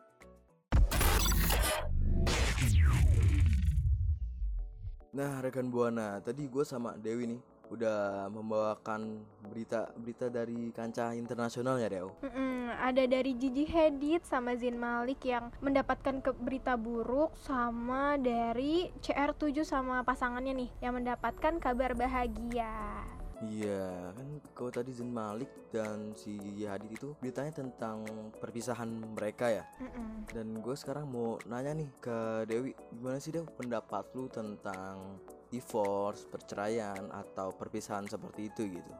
Nah 5.09 5.41
rekan 5.41 5.73
Buana, 5.73 6.21
tadi 6.21 6.45
gue 6.45 6.61
sama 6.61 6.93
Dewi 6.93 7.33
nih 7.33 7.41
udah 7.69 8.25
membawakan 8.33 9.21
berita-berita 9.45 10.25
dari 10.33 10.73
kancah 10.73 11.13
internasional 11.13 11.77
ya 11.77 11.89
Dew 11.89 12.09
Mm-mm, 12.25 12.73
ada 12.73 13.05
dari 13.05 13.37
Gigi 13.37 13.69
Hadid 13.69 14.25
sama 14.25 14.57
Zain 14.57 14.73
Malik 14.73 15.21
yang 15.21 15.53
mendapatkan 15.61 16.17
ke 16.17 16.33
berita 16.33 16.73
buruk 16.73 17.29
sama 17.37 18.17
dari 18.17 18.89
CR7 19.05 19.61
sama 19.61 20.01
pasangannya 20.01 20.65
nih 20.65 20.69
yang 20.81 20.97
mendapatkan 20.97 21.61
kabar 21.61 21.93
bahagia. 21.93 23.05
Iya 23.39 24.11
kan 24.11 24.27
kalau 24.51 24.71
tadi 24.71 24.91
Zain 24.91 25.15
Malik 25.15 25.47
dan 25.71 26.11
si 26.11 26.35
Gigi 26.35 26.67
Hadid 26.67 26.91
itu 26.91 27.15
beritanya 27.23 27.55
tentang 27.55 28.03
perpisahan 28.35 28.91
mereka 29.15 29.47
ya 29.47 29.63
Mm-mm. 29.79 30.27
Dan 30.27 30.59
gue 30.59 30.75
sekarang 30.75 31.07
mau 31.07 31.39
nanya 31.47 31.71
nih 31.71 31.89
ke 32.03 32.43
Dewi 32.51 32.75
Gimana 32.91 33.17
sih 33.23 33.31
Dew 33.31 33.47
pendapat 33.47 34.11
lu 34.11 34.27
tentang 34.27 35.23
divorce, 35.49 36.29
perceraian, 36.29 37.09
atau 37.09 37.49
perpisahan 37.55 38.05
seperti 38.05 38.53
itu 38.53 38.77
gitu 38.77 38.93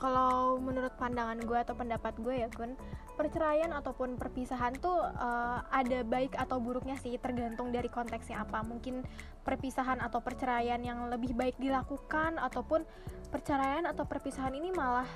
Kalau 0.00 0.56
menurut 0.56 0.96
pandangan 0.96 1.36
gue 1.44 1.58
atau 1.60 1.76
pendapat 1.76 2.16
gue 2.24 2.40
ya 2.40 2.48
Gun, 2.48 2.72
perceraian 3.20 3.68
ataupun 3.76 4.16
perpisahan 4.16 4.72
tuh 4.80 4.96
eh, 5.04 5.58
ada 5.68 6.00
baik 6.08 6.32
atau 6.40 6.56
buruknya 6.56 6.96
sih 6.96 7.20
tergantung 7.20 7.68
dari 7.68 7.92
konteksnya 7.92 8.40
apa. 8.40 8.64
Mungkin 8.64 9.04
perpisahan 9.44 10.00
atau 10.00 10.24
perceraian 10.24 10.80
yang 10.80 11.12
lebih 11.12 11.36
baik 11.36 11.60
dilakukan 11.60 12.40
ataupun 12.40 12.88
perceraian 13.28 13.84
atau 13.84 14.08
perpisahan 14.08 14.56
ini 14.56 14.72
malah 14.72 15.06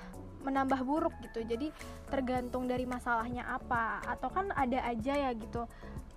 menambah 0.45 0.85
buruk 0.85 1.17
gitu. 1.25 1.41
Jadi 1.41 1.73
tergantung 2.13 2.69
dari 2.69 2.85
masalahnya 2.85 3.49
apa 3.49 4.05
atau 4.05 4.29
kan 4.29 4.53
ada 4.53 4.85
aja 4.85 5.17
ya 5.17 5.31
gitu. 5.33 5.65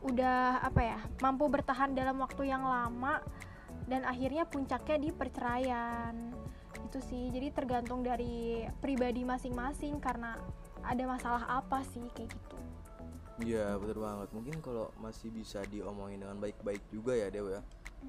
Udah 0.04 0.60
apa 0.60 0.82
ya, 0.84 1.00
mampu 1.24 1.48
bertahan 1.48 1.96
dalam 1.96 2.20
waktu 2.20 2.52
yang 2.52 2.68
lama 2.68 3.24
dan 3.88 4.04
akhirnya 4.04 4.44
puncaknya 4.44 4.98
di 5.00 5.10
perceraian 5.16 6.36
itu 6.88 7.00
sih. 7.04 7.28
Jadi 7.30 7.52
tergantung 7.52 8.02
dari 8.02 8.64
pribadi 8.80 9.28
masing-masing 9.28 10.00
karena 10.00 10.40
ada 10.82 11.04
masalah 11.04 11.44
apa 11.46 11.84
sih 11.84 12.08
kayak 12.16 12.32
gitu. 12.32 12.58
Iya 13.44 13.78
betul 13.78 14.02
banget. 14.02 14.30
Mungkin 14.34 14.56
kalau 14.64 14.90
masih 14.98 15.30
bisa 15.30 15.62
diomongin 15.70 16.24
dengan 16.24 16.40
baik-baik 16.42 16.82
juga 16.90 17.14
ya 17.14 17.28
Dew 17.30 17.52
ya. 17.52 17.62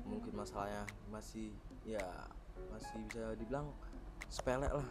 Mungkin 0.07 0.33
masalahnya 0.33 0.87
masih 1.11 1.53
ya 1.85 2.05
masih 2.73 2.97
bisa 3.11 3.35
dibilang 3.37 3.67
sepele 4.31 4.71
lah 4.71 4.89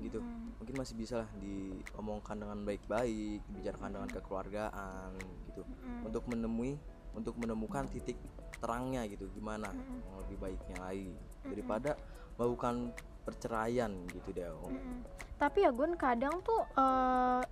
gitu. 0.00 0.22
Mungkin 0.62 0.74
masih 0.80 0.94
bisa 0.96 1.26
lah 1.26 1.30
diomongkan 1.36 2.40
dengan 2.40 2.64
baik-baik 2.64 3.44
Dibicarakan 3.52 3.90
dengan 4.00 4.08
kekeluargaan 4.08 5.10
gitu. 5.50 5.62
Untuk 6.06 6.24
menemui 6.30 6.80
untuk 7.10 7.34
menemukan 7.42 7.90
titik 7.90 8.16
terangnya 8.60 9.02
gitu 9.08 9.26
gimana 9.32 9.72
yang 9.74 10.16
lebih 10.20 10.36
baiknya 10.36 10.76
lagi 10.78 11.10
daripada 11.42 11.96
melakukan 12.40 12.96
perceraian 13.28 13.92
gitu 14.08 14.32
Dew 14.32 14.56
Mm-mm. 14.72 15.04
tapi 15.36 15.68
ya 15.68 15.70
Gun 15.76 15.92
kadang 16.00 16.40
tuh 16.40 16.64
eh, 16.72 17.44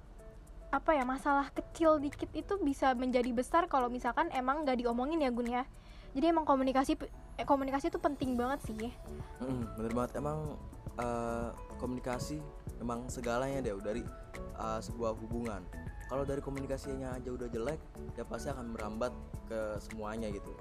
apa 0.69 0.91
ya 0.93 1.05
masalah 1.05 1.49
kecil 1.53 1.97
dikit 1.97 2.29
itu 2.37 2.61
bisa 2.61 2.93
menjadi 2.93 3.33
besar 3.33 3.65
kalau 3.73 3.89
misalkan 3.89 4.29
emang 4.37 4.69
nggak 4.69 4.85
diomongin 4.85 5.25
ya 5.25 5.33
Gun 5.33 5.49
ya. 5.49 5.65
Jadi 6.13 6.25
emang 6.29 6.45
komunikasi 6.45 6.97
eh, 7.41 7.47
komunikasi 7.49 7.89
itu 7.89 8.01
penting 8.01 8.37
banget 8.37 8.61
sih. 8.69 8.93
Mm, 9.41 9.65
bener 9.81 9.93
banget. 9.97 10.21
Emang 10.21 10.61
eh, 11.01 11.49
komunikasi 11.81 12.41
memang 12.85 13.09
segalanya 13.09 13.65
deh 13.65 13.77
dari 13.81 14.05
eh, 14.37 14.81
sebuah 14.85 15.17
hubungan. 15.17 15.65
Kalau 16.09 16.25
dari 16.25 16.41
komunikasinya 16.41 17.17
aja 17.17 17.29
udah 17.33 17.49
jelek 17.53 17.81
ya 18.17 18.25
pasti 18.25 18.49
akan 18.49 18.73
merambat 18.73 19.13
ke 19.49 19.77
semuanya 19.81 20.33
gitu 20.33 20.57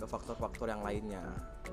ke 0.00 0.06
faktor-faktor 0.08 0.70
yang 0.70 0.82
lainnya. 0.84 1.22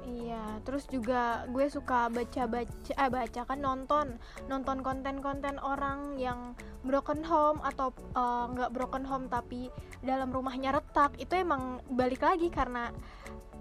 Iya, 0.08 0.60
terus 0.64 0.88
juga 0.88 1.48
gue 1.52 1.68
suka 1.68 2.08
baca-baca, 2.12 2.92
eh 2.96 3.10
baca 3.12 3.42
kan 3.44 3.60
nonton, 3.60 4.20
nonton 4.48 4.84
konten-konten 4.84 5.60
orang 5.60 6.16
yang 6.20 6.56
broken 6.84 7.24
home 7.24 7.60
atau 7.64 7.92
eh, 7.96 8.46
nggak 8.56 8.72
broken 8.72 9.04
home 9.04 9.26
tapi 9.28 9.72
dalam 10.04 10.32
rumahnya 10.32 10.76
retak, 10.76 11.16
itu 11.20 11.36
emang 11.36 11.84
balik 11.92 12.24
lagi 12.24 12.52
karena 12.52 12.92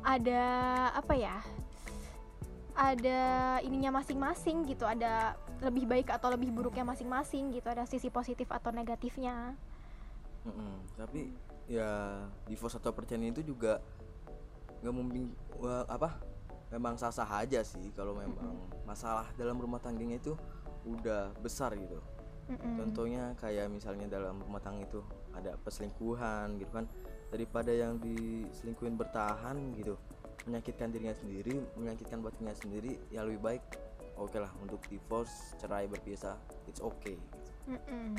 ada 0.06 0.44
apa 0.94 1.14
ya 1.18 1.36
ada 2.76 3.56
ininya 3.64 4.04
masing-masing 4.04 4.68
gitu. 4.68 4.84
Ada 4.84 5.34
lebih 5.64 5.88
baik 5.88 6.12
atau 6.12 6.28
lebih 6.28 6.52
buruknya 6.52 6.84
masing-masing 6.84 7.56
gitu. 7.56 7.72
Ada 7.72 7.88
sisi 7.88 8.12
positif 8.12 8.52
atau 8.52 8.68
negatifnya. 8.68 9.56
Mm-mm. 10.46 10.94
tapi 10.94 11.34
ya 11.66 12.22
divorce 12.46 12.78
atau 12.78 12.94
perceraian 12.94 13.34
itu 13.34 13.42
juga 13.42 13.82
nggak 14.86 14.94
membing 14.94 15.34
wah, 15.58 15.82
apa 15.90 16.22
memang 16.70 16.94
sah-sah 16.94 17.26
aja 17.42 17.66
sih 17.66 17.90
kalau 17.90 18.14
memang 18.14 18.70
masalah 18.86 19.26
dalam 19.34 19.58
rumah 19.58 19.82
tangganya 19.82 20.22
itu 20.22 20.38
udah 20.86 21.34
besar 21.42 21.74
gitu 21.74 21.98
Mm-mm. 22.46 22.78
contohnya 22.78 23.34
kayak 23.42 23.66
misalnya 23.66 24.06
dalam 24.06 24.38
rumah 24.38 24.62
tangga 24.62 24.86
itu 24.86 25.02
ada 25.34 25.58
perselingkuhan 25.58 26.62
gitu 26.62 26.70
kan 26.70 26.86
daripada 27.34 27.74
yang 27.74 27.98
diselingkuhin 27.98 28.94
bertahan 28.94 29.74
gitu 29.74 29.98
menyakitkan 30.46 30.94
dirinya 30.94 31.18
sendiri 31.18 31.58
menyakitkan 31.74 32.22
batinnya 32.22 32.54
sendiri 32.54 33.02
ya 33.10 33.26
lebih 33.26 33.42
baik 33.42 33.62
oke 34.14 34.38
lah 34.38 34.54
untuk 34.62 34.78
divorce 34.86 35.58
cerai 35.58 35.90
berpisah 35.90 36.38
it's 36.70 36.78
okay 36.78 37.18
gitu. 37.18 37.36
Mm-mm. 37.74 38.14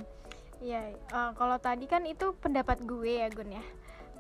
Iya, 0.58 0.98
eh, 0.98 1.32
kalau 1.38 1.58
tadi 1.62 1.86
kan 1.86 2.02
itu 2.10 2.34
pendapat 2.42 2.82
gue 2.82 3.22
ya 3.22 3.30
Gun 3.30 3.54
ya. 3.54 3.64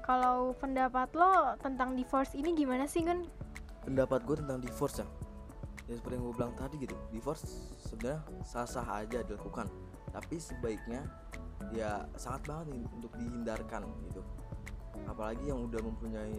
Kalau 0.08 0.56
pendapat 0.56 1.12
lo 1.20 1.60
tentang 1.60 1.92
divorce 1.92 2.32
ini 2.32 2.56
gimana 2.56 2.88
sih 2.88 3.04
Gun? 3.04 3.28
pendapat 3.88 4.20
gue 4.28 4.44
tentang 4.44 4.60
divorce 4.60 5.00
ya 5.00 5.08
ya 5.88 5.96
seperti 5.96 6.20
yang 6.20 6.24
gue 6.28 6.36
bilang 6.36 6.54
tadi 6.60 6.76
gitu 6.84 6.92
divorce 7.16 7.72
sebenarnya 7.80 8.20
sah-sah 8.44 8.84
aja 8.84 9.24
dilakukan. 9.24 9.72
Tapi 10.12 10.36
sebaiknya 10.36 11.08
ya 11.72 12.04
sangat 12.20 12.44
banget 12.44 12.76
nih 12.76 12.84
untuk 12.92 13.16
dihindarkan 13.16 13.88
gitu. 14.12 14.20
Apalagi 15.08 15.48
yang 15.48 15.64
udah 15.64 15.80
mempunyai 15.80 16.36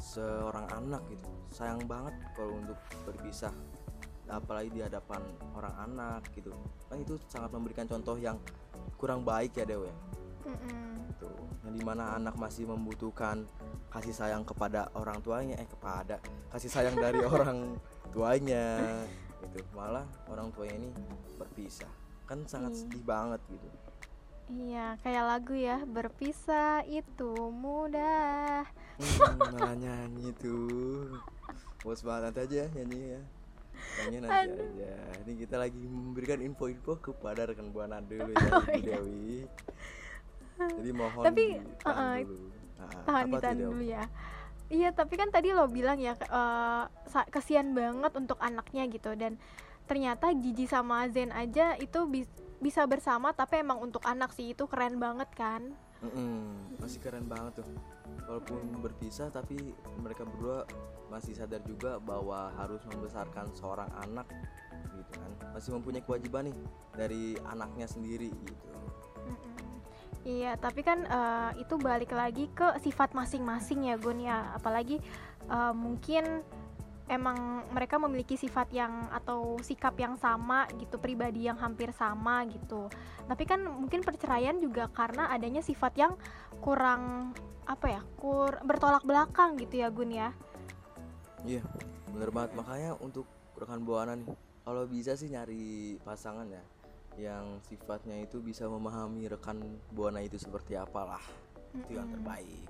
seorang 0.00 0.72
anak 0.72 1.04
gitu. 1.12 1.28
Sayang 1.52 1.84
banget 1.84 2.16
kalau 2.32 2.56
untuk 2.56 2.80
berpisah. 3.04 3.52
Apalagi 4.32 4.72
di 4.72 4.80
hadapan 4.80 5.20
orang 5.52 5.76
anak 5.76 6.24
gitu. 6.32 6.48
Kan 6.88 7.04
itu 7.04 7.20
sangat 7.28 7.52
memberikan 7.52 7.84
contoh 7.84 8.16
yang 8.16 8.40
kurang 8.96 9.20
baik 9.20 9.52
ya 9.52 9.68
Dewa 9.68 9.84
ya 9.84 9.96
Mm-mm. 10.46 11.10
gitu 11.10 11.30
yang 11.62 11.74
di 11.74 11.82
mana 11.82 12.14
anak 12.14 12.34
masih 12.34 12.64
membutuhkan 12.64 13.42
kasih 13.88 14.12
sayang 14.12 14.42
kepada 14.42 14.86
orang 14.92 15.18
tuanya 15.18 15.56
eh 15.56 15.66
kepada 15.66 16.22
kasih 16.48 16.70
sayang 16.70 16.94
dari 16.94 17.18
orang 17.26 17.74
tuanya 18.08 18.78
gitu 19.42 19.60
malah 19.72 20.02
orang 20.26 20.48
tuanya 20.50 20.78
ini 20.78 20.88
berpisah 21.36 21.90
kan 22.24 22.42
sangat 22.44 22.72
Hmm. 22.72 22.80
sedih 22.80 23.02
banget 23.02 23.42
gitu 23.48 23.68
Iya, 24.46 24.94
kayak 25.02 25.24
lagu 25.26 25.58
ya, 25.58 25.82
berpisah 25.82 26.86
itu 26.86 27.34
mudah. 27.50 28.62
hmm, 28.94 29.42
malah 29.50 29.74
nyanyi 29.74 30.30
tuh 30.32 31.18
bos 31.82 31.98
banget 32.00 32.34
aja 32.40 32.62
nyanyi 32.72 33.10
ya 33.10 33.22
nyanyi 33.98 34.16
nanti 34.22 34.46
Aduh. 34.46 34.62
aja 34.70 34.94
ini 35.22 35.32
kita 35.36 35.56
lagi 35.56 35.82
memberikan 35.82 36.38
info-info 36.38 36.94
kepada 36.96 37.42
rekan 37.44 37.70
buana 37.70 37.98
dulu 37.98 38.30
ya 38.38 38.46
Oh, 38.52 38.62
Ibu 38.62 38.70
iya. 38.72 38.98
Dewi 39.02 39.34
jadi 40.80 40.90
mohon 40.92 41.22
Tapi, 41.24 41.44
ditahan 41.60 42.24
dulu 42.24 42.36
Nah, 42.76 42.92
Tahan 43.08 43.24
apa 43.24 43.24
tuh, 43.24 43.32
ditahan 43.40 43.56
Dew? 43.56 43.66
dulu 43.72 43.84
ya. 43.88 44.04
Iya, 44.66 44.88
tapi 44.92 45.14
kan 45.16 45.28
tadi 45.32 45.48
lo 45.54 45.64
bilang 45.64 45.96
ya, 45.96 46.12
ke- 46.12 46.28
eh, 46.28 46.84
kesian 47.32 47.72
banget 47.72 48.12
untuk 48.12 48.36
anaknya 48.36 48.84
gitu 48.90 49.16
dan 49.16 49.40
ternyata 49.86 50.34
Gigi 50.34 50.66
sama 50.66 51.06
Zen 51.08 51.30
aja 51.32 51.72
itu 51.78 52.04
bis- 52.04 52.28
bisa 52.58 52.82
bersama 52.84 53.30
tapi 53.32 53.62
emang 53.62 53.78
untuk 53.80 54.02
anak 54.04 54.34
sih 54.34 54.52
itu 54.52 54.66
keren 54.68 54.98
banget 54.98 55.30
kan. 55.32 55.72
Mm-mm, 56.04 56.76
masih 56.76 57.00
keren 57.00 57.24
banget 57.24 57.64
tuh 57.64 57.68
walaupun 58.28 58.60
berpisah 58.84 59.32
tapi 59.32 59.56
mereka 59.96 60.28
berdua 60.28 60.68
masih 61.08 61.32
sadar 61.32 61.64
juga 61.64 61.96
bahwa 61.96 62.52
harus 62.60 62.84
membesarkan 62.84 63.48
seorang 63.56 63.88
anak 64.04 64.28
gitu 64.92 65.12
kan 65.16 65.30
masih 65.56 65.72
mempunyai 65.72 66.04
kewajiban 66.04 66.52
nih 66.52 66.56
dari 66.92 67.24
anaknya 67.48 67.88
sendiri 67.88 68.28
gitu. 68.28 68.68
Iya, 70.26 70.58
tapi 70.58 70.82
kan 70.82 71.06
eh, 71.06 71.62
itu 71.62 71.78
balik 71.78 72.10
lagi 72.10 72.50
ke 72.50 72.82
sifat 72.82 73.14
masing-masing 73.14 73.86
ya 73.86 73.94
Gun 73.94 74.18
ya. 74.18 74.58
Apalagi 74.58 74.98
eh, 75.46 75.74
mungkin 75.78 76.42
emang 77.06 77.62
mereka 77.70 78.02
memiliki 78.02 78.34
sifat 78.34 78.74
yang 78.74 79.06
atau 79.14 79.54
sikap 79.62 79.94
yang 79.94 80.18
sama 80.18 80.66
gitu, 80.82 80.98
pribadi 80.98 81.46
yang 81.46 81.54
hampir 81.62 81.94
sama 81.94 82.42
gitu. 82.50 82.90
Tapi 83.30 83.46
kan 83.46 83.62
mungkin 83.62 84.02
perceraian 84.02 84.58
juga 84.58 84.90
karena 84.90 85.30
adanya 85.30 85.62
sifat 85.62 85.94
yang 85.94 86.18
kurang 86.58 87.30
apa 87.62 87.86
ya, 87.86 88.00
kur 88.18 88.58
bertolak 88.66 89.06
belakang 89.06 89.54
gitu 89.62 89.78
ya 89.78 89.94
Gun 89.94 90.10
ya. 90.10 90.34
iya 91.46 91.62
bener 92.10 92.34
banget 92.34 92.58
makanya 92.58 92.90
untuk 92.98 93.28
rekan 93.54 93.86
buana 93.86 94.18
nih 94.18 94.26
kalau 94.66 94.82
bisa 94.88 95.14
sih 95.14 95.30
nyari 95.30 95.94
pasangan 96.02 96.48
ya 96.50 96.64
yang 97.16 97.58
sifatnya 97.64 98.20
itu 98.20 98.38
bisa 98.38 98.68
memahami 98.68 99.26
rekan 99.26 99.56
buana 99.90 100.20
itu 100.20 100.36
seperti 100.36 100.76
apalah. 100.76 101.20
Itu 101.72 101.96
yang 101.96 102.08
terbaik. 102.08 102.68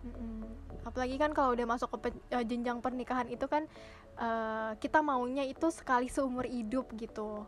Mm-mm. 0.00 0.48
Apalagi 0.84 1.20
kan 1.20 1.36
kalau 1.36 1.52
udah 1.52 1.66
masuk 1.68 1.92
ke 1.92 2.08
pe- 2.08 2.24
eh, 2.32 2.44
jenjang 2.44 2.80
pernikahan 2.80 3.28
itu 3.28 3.44
kan 3.44 3.68
eh, 4.16 4.70
kita 4.80 5.04
maunya 5.04 5.44
itu 5.44 5.68
sekali 5.68 6.08
seumur 6.08 6.48
hidup 6.48 6.88
gitu. 6.96 7.44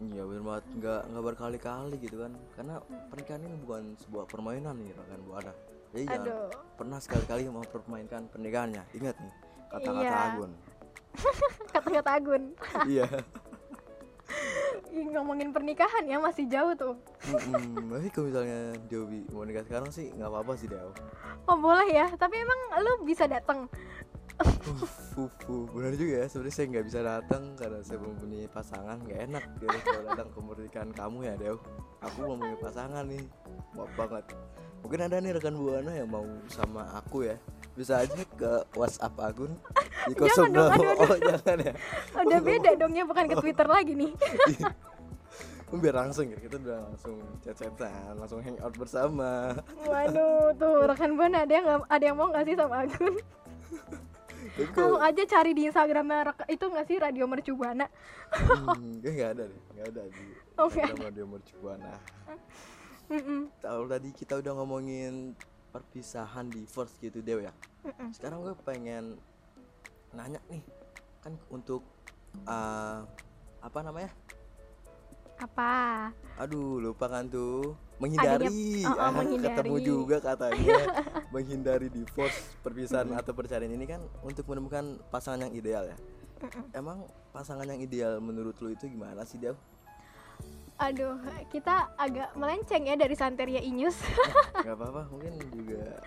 Iya 0.00 0.24
bener 0.24 0.42
banget. 0.42 0.64
Nggak 0.80 1.00
nggak 1.12 1.24
berkali-kali 1.24 1.96
gitu 2.00 2.16
kan. 2.20 2.32
Karena 2.56 2.74
pernikahan 3.12 3.42
ini 3.44 3.56
bukan 3.60 3.82
sebuah 4.00 4.24
permainan 4.24 4.76
nih 4.80 4.92
rekan 4.96 5.20
buana. 5.24 5.52
Jadi 5.92 6.04
jangan 6.08 6.24
Aduh. 6.24 6.48
pernah 6.80 6.98
sekali-kali 6.98 7.40
mempermainkan 7.52 8.22
pernikahannya. 8.32 8.82
Ingat 8.96 9.16
nih 9.20 9.34
kata-kata 9.68 10.00
Iya. 10.04 10.16
Agun. 10.32 10.52
Kata-kata 11.76 12.10
Agun. 12.16 12.42
iya 12.88 13.04
ngomongin 14.92 15.50
pernikahan 15.50 16.04
ya 16.04 16.20
masih 16.20 16.44
jauh 16.48 16.76
tuh. 16.76 16.94
Mm-mm. 17.32 17.88
tapi 17.88 18.08
kalau 18.12 18.26
misalnya 18.28 18.60
Dewi 18.86 19.24
mau 19.32 19.44
nikah 19.48 19.64
sekarang 19.64 19.88
sih 19.88 20.12
nggak 20.12 20.28
apa-apa 20.28 20.52
sih 20.60 20.68
Dew 20.68 20.92
Oh 21.48 21.56
boleh 21.58 21.88
ya, 21.90 22.06
tapi 22.14 22.38
emang 22.38 22.60
lu 22.84 22.92
bisa 23.08 23.24
datang. 23.24 23.66
Fufu 25.12 25.68
benar 25.70 25.94
juga 25.94 26.24
ya. 26.24 26.26
Sebenarnya 26.28 26.54
saya 26.54 26.66
nggak 26.72 26.86
bisa 26.88 27.00
datang 27.04 27.42
karena 27.56 27.80
saya 27.84 27.98
belum 28.00 28.16
punya 28.20 28.38
pasangan. 28.50 28.96
Nggak 29.04 29.20
enak 29.30 29.44
gitu 29.60 29.76
kalau 29.80 30.04
datang 30.08 30.28
ke 30.28 30.38
pernikahan 30.40 30.90
kamu 30.92 31.18
ya 31.24 31.34
Dew 31.40 31.56
aku 32.04 32.16
belum 32.22 32.38
punya 32.40 32.56
pasangan 32.60 33.04
nih. 33.06 33.24
Maaf 33.76 33.92
banget. 33.96 34.24
Mungkin 34.82 35.00
ada 35.06 35.16
nih 35.22 35.32
rekan 35.38 35.54
buana 35.54 35.92
yang 35.94 36.10
mau 36.10 36.26
sama 36.50 36.90
aku 36.98 37.26
ya 37.30 37.38
bisa 37.72 38.04
aja 38.04 38.22
ke 38.26 38.52
WhatsApp 38.76 39.16
Agun 39.18 39.52
di 40.04 40.12
Jangan 40.12 40.20
kosong 40.20 40.48
dong, 40.52 40.70
aduh, 40.70 40.94
oh 40.98 41.16
jangan 41.16 41.56
ya. 41.58 41.72
Udah 42.20 42.40
beda 42.40 42.70
dong 42.76 42.92
ya, 42.92 43.04
bukan 43.04 43.24
ke 43.26 43.36
Twitter 43.40 43.66
lagi 43.66 43.92
nih. 43.94 44.12
biar 45.72 45.96
langsung 46.04 46.28
ya 46.28 46.36
kita 46.36 46.60
udah 46.60 46.84
langsung 46.84 47.16
chat-chatan 47.40 48.12
langsung 48.20 48.44
hangout 48.44 48.74
bersama. 48.76 49.56
Waduh, 49.88 50.52
tuh 50.60 50.84
rekan 50.84 51.16
buana 51.16 51.48
ada 51.48 51.52
yang 51.52 51.66
ada 51.88 52.04
yang 52.04 52.12
mau 52.12 52.28
nggak 52.28 52.44
sih 52.44 52.56
sama 52.60 52.84
Agun? 52.84 53.14
Langsung 54.52 54.68
kalau 54.76 55.00
aja 55.00 55.22
cari 55.24 55.56
di 55.56 55.64
Instagramnya 55.64 56.28
rek- 56.28 56.50
itu 56.52 56.64
nggak 56.68 56.84
sih 56.84 56.96
Radio 57.00 57.24
Mercu 57.24 57.56
Buana? 57.56 57.88
hmm, 58.32 59.00
kayaknya 59.00 59.12
nggak 59.12 59.30
ada 59.32 59.42
deh 59.48 59.60
nggak 59.72 59.86
ada 59.88 60.02
di 60.08 60.24
Oh, 60.60 60.68
Instagram 60.68 61.00
radio 61.00 61.24
mercubuana 61.24 61.92
Mm-mm. 63.08 63.48
kalau 63.60 63.84
tadi 63.88 64.08
kita 64.12 64.40
udah 64.40 64.52
ngomongin 64.56 65.32
perpisahan 65.72 66.52
divorce 66.52 66.94
gitu 67.00 67.24
Dew 67.24 67.40
ya 67.40 67.52
Mm-mm. 67.82 68.12
sekarang 68.12 68.44
gue 68.44 68.54
pengen 68.62 69.16
nanya 70.12 70.38
nih 70.52 70.60
kan 71.24 71.32
untuk 71.48 71.80
uh, 72.44 73.08
apa 73.58 73.78
namanya 73.80 74.12
Apa? 75.40 76.12
aduh 76.38 76.78
lupa 76.78 77.10
kan 77.10 77.26
tuh 77.26 77.74
menghindari 77.98 78.46
oh, 78.86 78.94
oh, 78.94 79.00
Ah, 79.02 79.10
menghindari. 79.10 79.56
ketemu 79.58 79.76
juga 79.82 80.16
katanya 80.22 80.78
menghindari 81.34 81.88
divorce 81.90 82.54
perpisahan 82.62 83.10
atau 83.16 83.32
perceraian 83.34 83.72
ini 83.72 83.88
kan 83.88 84.04
untuk 84.22 84.46
menemukan 84.46 85.00
pasangan 85.10 85.48
yang 85.48 85.54
ideal 85.56 85.84
ya 85.88 85.96
emang 86.74 87.06
pasangan 87.30 87.66
yang 87.66 87.80
ideal 87.80 88.18
menurut 88.18 88.54
lu 88.60 88.74
itu 88.74 88.86
gimana 88.86 89.22
sih 89.22 89.38
Dew? 89.38 89.54
Aduh, 90.82 91.14
kita 91.46 91.94
agak 91.94 92.34
melenceng 92.34 92.90
ya 92.90 92.98
dari 92.98 93.14
Santeria 93.14 93.62
Inyus. 93.62 93.94
Gak 94.66 94.74
apa-apa 94.74 95.06
mungkin 95.14 95.38
juga 95.54 96.02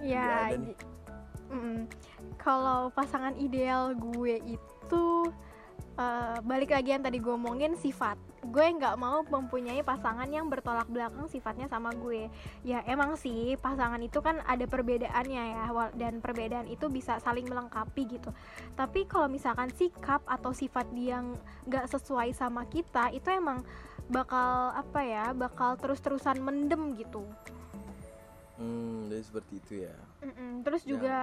ya, 0.00 0.56
nih. 0.56 0.72
gi- 0.72 0.80
mm, 1.52 1.80
kalau 2.40 2.88
pasangan 2.96 3.36
ideal 3.36 3.92
gue 3.92 4.40
itu 4.40 5.04
eh, 6.00 6.36
balik 6.40 6.72
lagi 6.72 6.96
yang 6.96 7.04
tadi 7.04 7.20
gue 7.20 7.34
omongin 7.34 7.76
sifat. 7.76 8.16
Gue 8.48 8.66
nggak 8.72 8.96
mau 8.96 9.20
mempunyai 9.22 9.84
pasangan 9.84 10.26
yang 10.26 10.48
bertolak 10.48 10.88
belakang 10.88 11.28
sifatnya 11.28 11.68
sama 11.68 11.92
gue. 11.92 12.32
Ya 12.64 12.80
emang 12.88 13.14
sih 13.14 13.54
pasangan 13.60 14.00
itu 14.00 14.18
kan 14.24 14.40
ada 14.44 14.64
perbedaannya 14.64 15.44
ya, 15.54 15.64
dan 15.94 16.24
perbedaan 16.24 16.66
itu 16.66 16.88
bisa 16.88 17.20
saling 17.20 17.44
melengkapi 17.44 18.08
gitu. 18.08 18.30
Tapi 18.72 19.04
kalau 19.04 19.28
misalkan 19.28 19.68
sikap 19.72 20.24
atau 20.24 20.50
sifat 20.56 20.88
dia 20.96 21.20
yang 21.20 21.36
nggak 21.68 21.86
sesuai 21.88 22.32
sama 22.32 22.64
kita, 22.68 23.12
itu 23.12 23.28
emang 23.28 23.60
bakal 24.08 24.72
apa 24.72 25.00
ya, 25.04 25.24
bakal 25.36 25.76
terus-terusan 25.76 26.40
mendem 26.40 26.96
gitu. 26.96 27.24
hmm 28.58 29.06
jadi 29.06 29.22
seperti 29.22 29.52
itu 29.62 29.72
ya 29.86 29.96
Mm-mm, 30.18 30.66
terus 30.66 30.82
Ya. 30.82 30.90
juga 30.98 31.18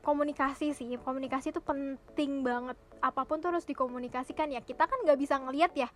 komunikasi 0.00 0.72
sih 0.72 0.96
komunikasi 0.96 1.50
itu 1.50 1.60
penting 1.60 2.46
banget 2.46 2.78
apa 3.00 3.24
pun 3.24 3.40
tuh 3.40 3.52
harus 3.52 3.64
dikomunikasikan 3.64 4.52
ya 4.52 4.60
kita 4.60 4.84
kan 4.84 5.00
nggak 5.04 5.18
bisa 5.18 5.40
ngelihat 5.40 5.72
ya 5.76 5.88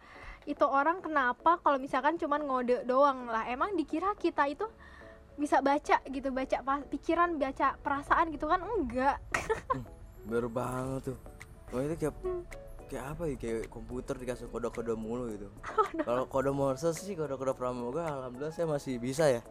itu 0.45 0.65
orang 0.65 1.01
kenapa 1.05 1.61
kalau 1.61 1.81
misalkan 1.81 2.17
cuman 2.21 2.45
ngode 2.45 2.85
doang 2.85 3.29
lah 3.29 3.49
emang 3.49 3.77
dikira 3.77 4.13
kita 4.17 4.49
itu 4.49 4.65
bisa 5.35 5.59
baca 5.61 5.99
gitu 6.09 6.29
baca 6.31 6.63
pikiran 6.89 7.37
baca 7.37 7.75
perasaan 7.83 8.31
gitu 8.31 8.47
kan 8.47 8.63
enggak 8.63 9.19
Baru 10.25 10.49
banget 10.49 11.13
tuh. 11.13 11.19
Oh 11.73 11.81
itu 11.85 11.95
kayak 12.01 12.15
kayak 12.89 13.05
apa 13.17 13.23
ya 13.29 13.37
kayak 13.37 13.61
komputer 13.69 14.15
dikasih 14.17 14.49
kode-kode 14.49 14.97
mulu 14.97 15.29
gitu. 15.33 15.49
Kalau 16.01 16.25
kode 16.29 16.53
Morse 16.53 16.97
sih 16.97 17.13
kode-kode 17.13 17.53
pramuka 17.57 18.09
alhamdulillah 18.09 18.55
saya 18.55 18.65
masih 18.65 18.97
bisa 18.97 19.29
ya 19.29 19.43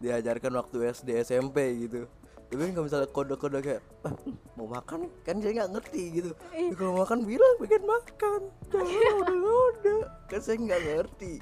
diajarkan 0.00 0.52
waktu 0.56 0.96
SD 0.96 1.20
SMP 1.24 1.76
gitu. 1.88 2.08
Tapi 2.48 2.60
kan 2.60 2.70
kalau 2.70 2.84
misalnya 2.86 3.08
kode-kode 3.10 3.58
kayak 3.60 3.82
"Ah, 4.04 4.14
mau 4.54 4.68
makan 4.68 5.10
kan 5.26 5.36
saya 5.42 5.52
nggak 5.58 5.70
ngerti 5.74 6.02
gitu. 6.12 6.30
Ya, 6.54 6.70
kalau 6.76 6.92
makan 7.02 7.18
bilang 7.26 7.52
pengen 7.58 7.82
makan. 7.82 8.40
Jangan 8.70 9.36
udah 9.42 10.00
kan 10.30 10.40
saya 10.40 10.56
nggak 10.60 10.82
ngerti. 10.82 11.32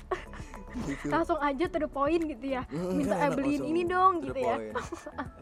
Gitu. 0.73 1.07
langsung 1.13 1.37
aja 1.37 1.69
to 1.69 1.85
the 1.85 1.91
point 1.91 2.25
gitu 2.25 2.57
ya 2.57 2.65
minta 2.73 3.13
kan 3.13 3.29
eh, 3.29 3.37
beliin 3.37 3.61
ini 3.61 3.85
dong 3.85 4.25
gitu 4.25 4.41
ya. 4.41 4.73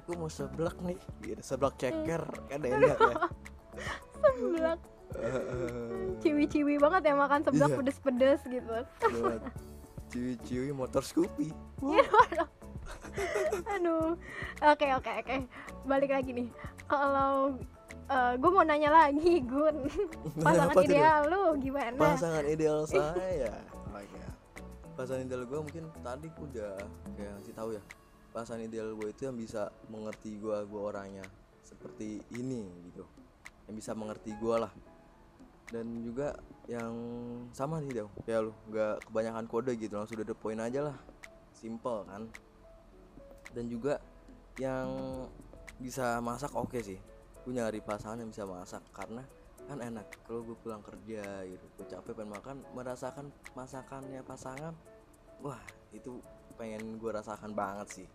Aku 0.02 0.18
mau 0.18 0.26
seblak 0.26 0.74
nih, 0.82 0.98
gitu. 1.22 1.38
seblak 1.38 1.78
ceker 1.78 2.26
kan 2.50 2.58
enak 2.66 2.98
ya. 2.98 3.14
seblak 4.18 4.78
ciwi-ciwi 6.18 6.82
banget 6.82 7.02
ya 7.06 7.14
makan 7.14 7.46
seblak 7.46 7.70
Iya. 7.70 7.78
pedes-pedes 7.78 8.40
gitu 8.42 8.72
ciwi-ciwi 10.10 10.74
motor 10.74 11.06
Scoopy. 11.06 11.54
aduh 13.74 14.14
oke 14.62 14.86
oke 14.98 15.10
oke 15.24 15.36
balik 15.86 16.10
lagi 16.12 16.30
nih 16.34 16.48
kalau 16.86 17.54
gue 18.10 18.50
mau 18.50 18.66
nanya 18.66 18.90
lagi 18.90 19.38
Gun 19.46 19.86
pasangan 20.44 20.74
apa 20.74 20.82
ideal 20.82 21.20
lu 21.30 21.44
gimana 21.62 21.94
Pasangan 21.94 22.44
ideal 22.46 22.82
saya. 22.90 23.54
God. 23.54 23.70
Pasangan 24.98 25.24
ideal 25.24 25.48
gue 25.48 25.58
mungkin 25.62 25.84
tadi 26.04 26.28
gua 26.34 26.44
udah 26.50 26.74
kayak 27.16 27.30
ngasih 27.38 27.54
tahu 27.56 27.70
ya. 27.72 27.82
Pasangan 28.36 28.60
ideal 28.60 28.92
gue 28.92 29.08
itu 29.08 29.22
yang 29.24 29.36
bisa 29.38 29.72
mengerti 29.88 30.36
gue, 30.36 30.56
gue 30.68 30.80
orangnya 30.80 31.24
seperti 31.64 32.20
ini 32.36 32.68
gitu. 32.90 33.08
Yang 33.64 33.74
bisa 33.80 33.96
mengerti 33.96 34.36
gue 34.36 34.56
lah. 34.60 34.68
Dan 35.72 36.02
juga 36.04 36.36
yang 36.66 36.92
sama 37.54 37.80
nih 37.80 38.02
Dew, 38.04 38.08
kayak 38.26 38.50
lu, 38.50 38.52
nggak 38.68 38.94
kebanyakan 39.08 39.44
kode 39.48 39.72
gitu, 39.78 39.94
langsung 39.96 40.18
udah 40.18 40.28
the 40.28 40.36
point 40.36 40.60
aja 40.60 40.92
lah. 40.92 40.96
Simple 41.54 42.04
kan. 42.04 42.28
Dan 43.50 43.66
juga 43.66 43.98
yang 44.58 44.88
bisa 45.80 46.20
masak 46.20 46.52
oke 46.54 46.78
sih. 46.82 46.98
Gue 47.42 47.52
nyari 47.56 47.80
pasangan 47.80 48.20
yang 48.20 48.30
bisa 48.30 48.44
masak 48.44 48.84
karena 48.92 49.24
kan 49.70 49.78
enak 49.78 50.06
kalau 50.26 50.42
gue 50.42 50.56
pulang 50.58 50.82
kerja 50.82 51.46
gitu. 51.46 51.66
Gue 51.78 51.86
capek 51.88 52.12
pengen 52.14 52.30
makan 52.36 52.56
merasakan 52.74 53.32
masakannya 53.54 54.20
pasangan 54.26 54.74
wah 55.40 55.60
itu 55.90 56.20
pengen 56.60 57.00
gue 57.00 57.10
rasakan 57.10 57.56
banget 57.56 57.88
sih. 58.02 58.08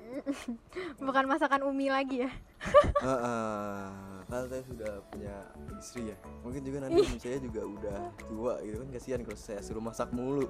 Bukan 1.06 1.24
masakan 1.28 1.62
Umi 1.68 1.92
lagi 1.92 2.26
ya? 2.26 2.30
Heeh, 3.06 3.88
kan 4.26 4.42
saya 4.48 4.62
sudah 4.64 4.92
punya 5.12 5.36
istri 5.78 6.10
ya. 6.10 6.16
Mungkin 6.42 6.62
juga 6.64 6.88
nanti 6.88 7.04
saya 7.20 7.38
juga 7.38 7.62
udah 7.64 7.98
tua 8.26 8.54
gitu 8.64 8.80
kan 8.80 8.88
kasihan 8.96 9.20
kalau 9.22 9.38
saya 9.38 9.60
suruh 9.60 9.82
masak 9.82 10.10
mulu 10.10 10.48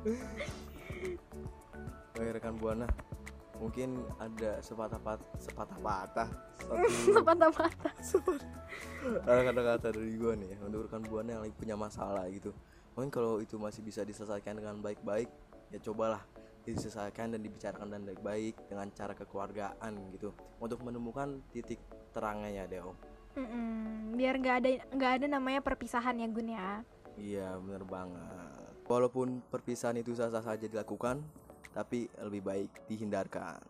Oke 2.20 2.36
rekan 2.36 2.60
buana 2.60 2.84
mungkin 3.56 4.04
ada 4.20 4.60
sepatah 4.60 5.00
pat 5.00 5.20
sepatah 5.40 5.78
patah 5.80 6.28
satu 6.60 7.16
sepatah-patah 7.16 7.92
ada 9.28 9.40
kata-kata 9.48 9.88
dari 9.96 10.20
gua 10.20 10.36
nih 10.36 10.52
ya 10.52 10.58
untuk 10.68 10.84
rekan 10.84 11.00
buana 11.08 11.36
yang 11.36 11.42
lagi 11.48 11.56
punya 11.56 11.76
masalah 11.80 12.28
gitu. 12.28 12.52
Mungkin 12.92 13.08
kalau 13.08 13.40
itu 13.40 13.56
masih 13.56 13.80
bisa 13.80 14.04
diselesaikan 14.04 14.60
dengan 14.60 14.84
baik-baik 14.84 15.32
ya 15.72 15.80
cobalah 15.80 16.20
diselesaikan 16.68 17.32
dan 17.32 17.40
dibicarakan 17.40 17.88
dengan 17.88 18.04
baik-baik 18.12 18.54
dengan 18.68 18.92
cara 18.92 19.16
kekeluargaan 19.16 19.92
gitu. 20.12 20.36
Untuk 20.60 20.84
menemukan 20.84 21.40
titik 21.56 21.80
terangnya 22.12 22.52
ya 22.52 22.64
Deo. 22.68 22.92
Mm-mm, 23.32 24.20
biar 24.20 24.34
nggak 24.36 24.56
ada 24.60 24.68
nggak 24.92 25.12
ada 25.20 25.26
namanya 25.40 25.60
perpisahan 25.64 26.20
ya 26.20 26.28
Gun 26.28 26.52
ya. 26.52 26.84
Iya 27.16 27.56
bener 27.64 27.88
banget. 27.88 28.84
Walaupun 28.84 29.40
perpisahan 29.48 29.96
itu 29.96 30.12
sah-sah 30.12 30.44
saja 30.44 30.68
dilakukan 30.68 31.24
tapi 31.70 32.10
lebih 32.22 32.42
baik 32.42 32.70
dihindarkan. 32.90 33.60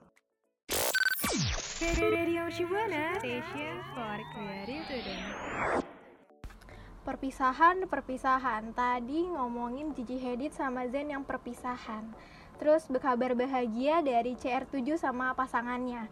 Perpisahan 7.01 7.77
perpisahan. 7.89 8.63
Tadi 8.77 9.21
ngomongin 9.33 9.97
Gigi 9.97 10.21
Hadid 10.21 10.53
sama 10.53 10.85
Zen 10.93 11.09
yang 11.17 11.25
perpisahan. 11.25 12.13
Terus 12.61 12.85
berkabar 12.93 13.33
bahagia 13.33 14.05
dari 14.05 14.37
CR7 14.37 15.01
sama 15.01 15.33
pasangannya. 15.33 16.05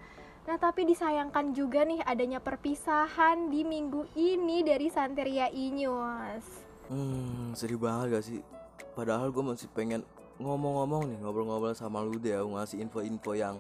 Nah 0.48 0.56
tapi 0.56 0.88
disayangkan 0.88 1.52
juga 1.52 1.84
nih 1.84 2.00
adanya 2.08 2.40
perpisahan 2.40 3.52
di 3.52 3.68
minggu 3.68 4.08
ini 4.16 4.64
dari 4.64 4.88
Santeria 4.88 5.52
Inews. 5.52 6.64
Hmm, 6.88 7.52
sedih 7.52 7.76
banget 7.76 8.16
gak 8.16 8.24
sih? 8.24 8.40
Padahal 8.96 9.28
gue 9.28 9.44
masih 9.44 9.68
pengen 9.76 10.00
ngomong-ngomong 10.38 11.10
nih, 11.10 11.18
ngobrol-ngobrol 11.20 11.74
sama 11.74 12.02
lu 12.02 12.18
deh, 12.18 12.38
ngasih 12.38 12.78
info-info 12.82 13.34
yang 13.34 13.58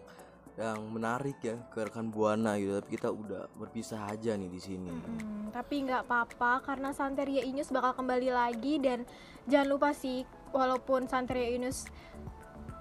yang 0.58 0.90
menarik 0.90 1.38
ya 1.38 1.54
ke 1.70 1.86
rekan 1.86 2.10
buana 2.10 2.58
gitu. 2.58 2.82
Tapi 2.82 2.90
kita 2.98 3.08
udah 3.14 3.46
berpisah 3.54 4.10
aja 4.10 4.34
nih 4.34 4.50
di 4.50 4.58
sini. 4.58 4.90
Hmm, 4.90 5.54
tapi 5.54 5.86
nggak 5.86 6.02
apa-apa 6.10 6.66
karena 6.66 6.90
Santeria 6.90 7.46
Inews 7.46 7.70
bakal 7.70 7.94
kembali 7.94 8.34
lagi 8.34 8.82
dan 8.82 9.06
jangan 9.46 9.68
lupa 9.70 9.94
sih 9.94 10.26
walaupun 10.50 11.06
Santeria 11.06 11.54
Inews 11.54 11.86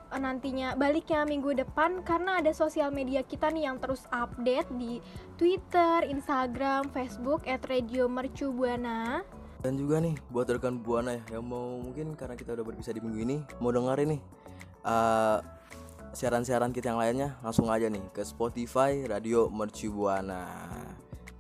eh, 0.10 0.18
nantinya 0.18 0.74
baliknya 0.74 1.22
minggu 1.30 1.54
depan 1.54 2.02
karena 2.02 2.42
ada 2.42 2.50
sosial 2.50 2.90
media 2.90 3.22
kita 3.22 3.54
nih 3.54 3.70
yang 3.70 3.78
terus 3.78 4.10
update 4.10 4.74
di 4.74 4.98
Twitter, 5.38 6.02
Instagram, 6.10 6.90
Facebook 6.90 7.46
@radiomercubuana. 7.46 9.22
Dan 9.62 9.74
juga 9.76 9.98
nih 9.98 10.16
buat 10.30 10.46
rekan 10.48 10.80
buana 10.80 11.18
ya 11.18 11.40
yang 11.40 11.46
mau 11.46 11.82
mungkin 11.82 12.14
karena 12.14 12.38
kita 12.38 12.54
udah 12.54 12.66
berpisah 12.66 12.94
di 12.94 13.02
minggu 13.02 13.20
ini 13.26 13.38
mau 13.58 13.74
dengerin 13.74 14.16
nih 14.16 14.22
eh, 14.86 15.40
siaran-siaran 16.14 16.72
kita 16.72 16.94
yang 16.94 17.02
lainnya 17.02 17.30
langsung 17.42 17.68
aja 17.68 17.90
nih 17.90 18.04
ke 18.14 18.22
Spotify 18.22 19.06
Radio 19.10 19.50
Mercu 19.50 19.90
Buana. 19.92 20.46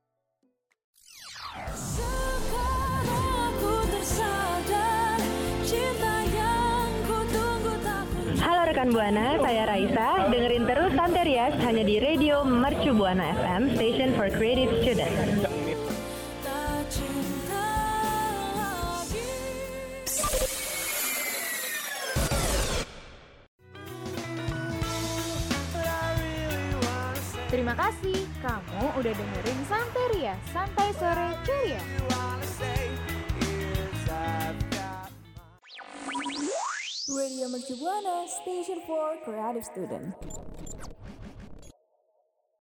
Buana, 8.93 9.41
saya 9.41 9.65
Raisa. 9.65 10.29
Dengerin 10.29 10.69
terus 10.69 10.93
Santerias 10.93 11.57
hanya 11.65 11.81
di 11.81 11.97
Radio 11.97 12.45
Mercu 12.45 12.93
Buana 12.93 13.33
FM, 13.41 13.73
station 13.73 14.13
for 14.13 14.29
creative 14.29 14.69
student. 14.85 15.49
Terima 27.49 27.73
kasih 27.73 28.17
kamu 28.45 28.85
udah 28.93 29.13
dengerin 29.17 29.59
Santeria, 29.65 30.37
Santai 30.53 30.89
Sore 30.93 31.33
Ceria. 31.41 31.81
Radio 37.09 37.49
Mercu 37.49 37.75
Station 38.41 38.79
for 38.87 39.17
Creative 39.25 39.65
Student. 39.65 40.15